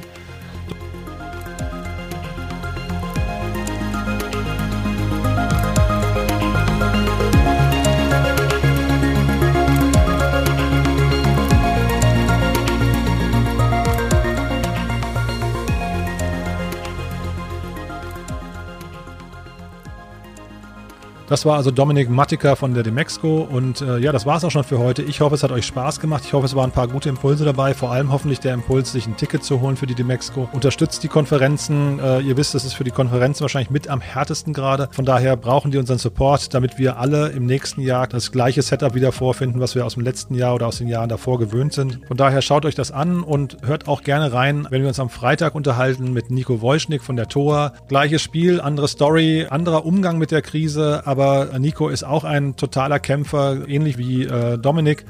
[21.32, 24.52] Das war also Dominik Mattika von der Demexco und äh, ja, das war es auch
[24.52, 25.02] schon für heute.
[25.02, 26.24] Ich hoffe, es hat euch Spaß gemacht.
[26.26, 27.74] Ich hoffe, es waren ein paar gute Impulse dabei.
[27.74, 30.50] Vor allem hoffentlich der Impuls, sich ein Ticket zu holen für die Demexco.
[30.52, 32.00] Unterstützt die Konferenzen.
[32.00, 34.90] Äh, ihr wisst, es ist für die Konferenzen wahrscheinlich mit am härtesten gerade.
[34.92, 38.94] Von daher brauchen die unseren Support, damit wir alle im nächsten Jahr das gleiche Setup
[38.94, 42.02] wieder vorfinden, was wir aus dem letzten Jahr oder aus den Jahren davor gewöhnt sind.
[42.10, 45.10] Von daher schaut euch das an und hört auch gerne rein, wenn wir uns am
[45.10, 47.72] Freitag unterhalten mit Nico Wojschnik von der TOA.
[47.88, 52.56] Gleiches Spiel, andere Story, anderer Umgang mit der Krise, aber aber Nico ist auch ein
[52.56, 55.06] totaler Kämpfer, ähnlich wie äh, Dominik.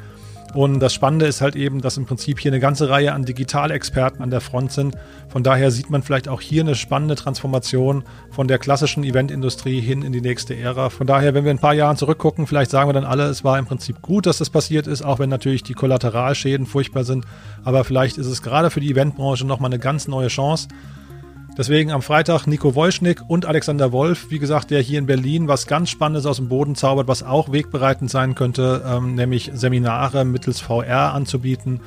[0.54, 4.22] Und das Spannende ist halt eben, dass im Prinzip hier eine ganze Reihe an Digitalexperten
[4.22, 4.98] an der Front sind.
[5.30, 10.02] Von daher sieht man vielleicht auch hier eine spannende Transformation von der klassischen Eventindustrie hin
[10.02, 10.90] in die nächste Ära.
[10.90, 13.58] Von daher, wenn wir ein paar Jahren zurückgucken, vielleicht sagen wir dann alle, es war
[13.58, 17.24] im Prinzip gut, dass das passiert ist, auch wenn natürlich die Kollateralschäden furchtbar sind.
[17.64, 20.68] Aber vielleicht ist es gerade für die Eventbranche nochmal eine ganz neue Chance.
[21.62, 25.68] Deswegen am Freitag Nico Wolschnick und Alexander Wolf, wie gesagt, der hier in Berlin was
[25.68, 30.60] ganz Spannendes aus dem Boden zaubert, was auch wegbereitend sein könnte, ähm, nämlich Seminare mittels
[30.60, 31.80] VR anzubieten.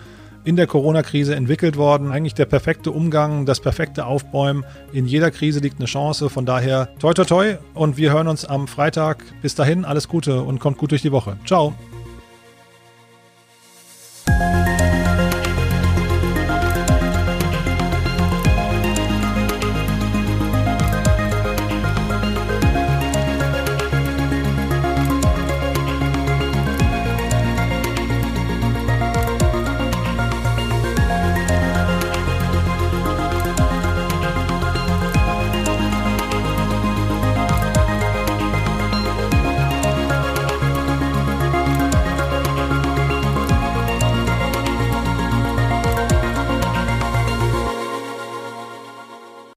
[0.44, 2.12] In der Corona-Krise entwickelt worden.
[2.12, 4.64] Eigentlich der perfekte Umgang, das perfekte Aufbäumen.
[4.92, 6.30] In jeder Krise liegt eine Chance.
[6.30, 9.24] Von daher toi toi toi und wir hören uns am Freitag.
[9.42, 11.36] Bis dahin, alles Gute und kommt gut durch die Woche.
[11.46, 11.74] Ciao.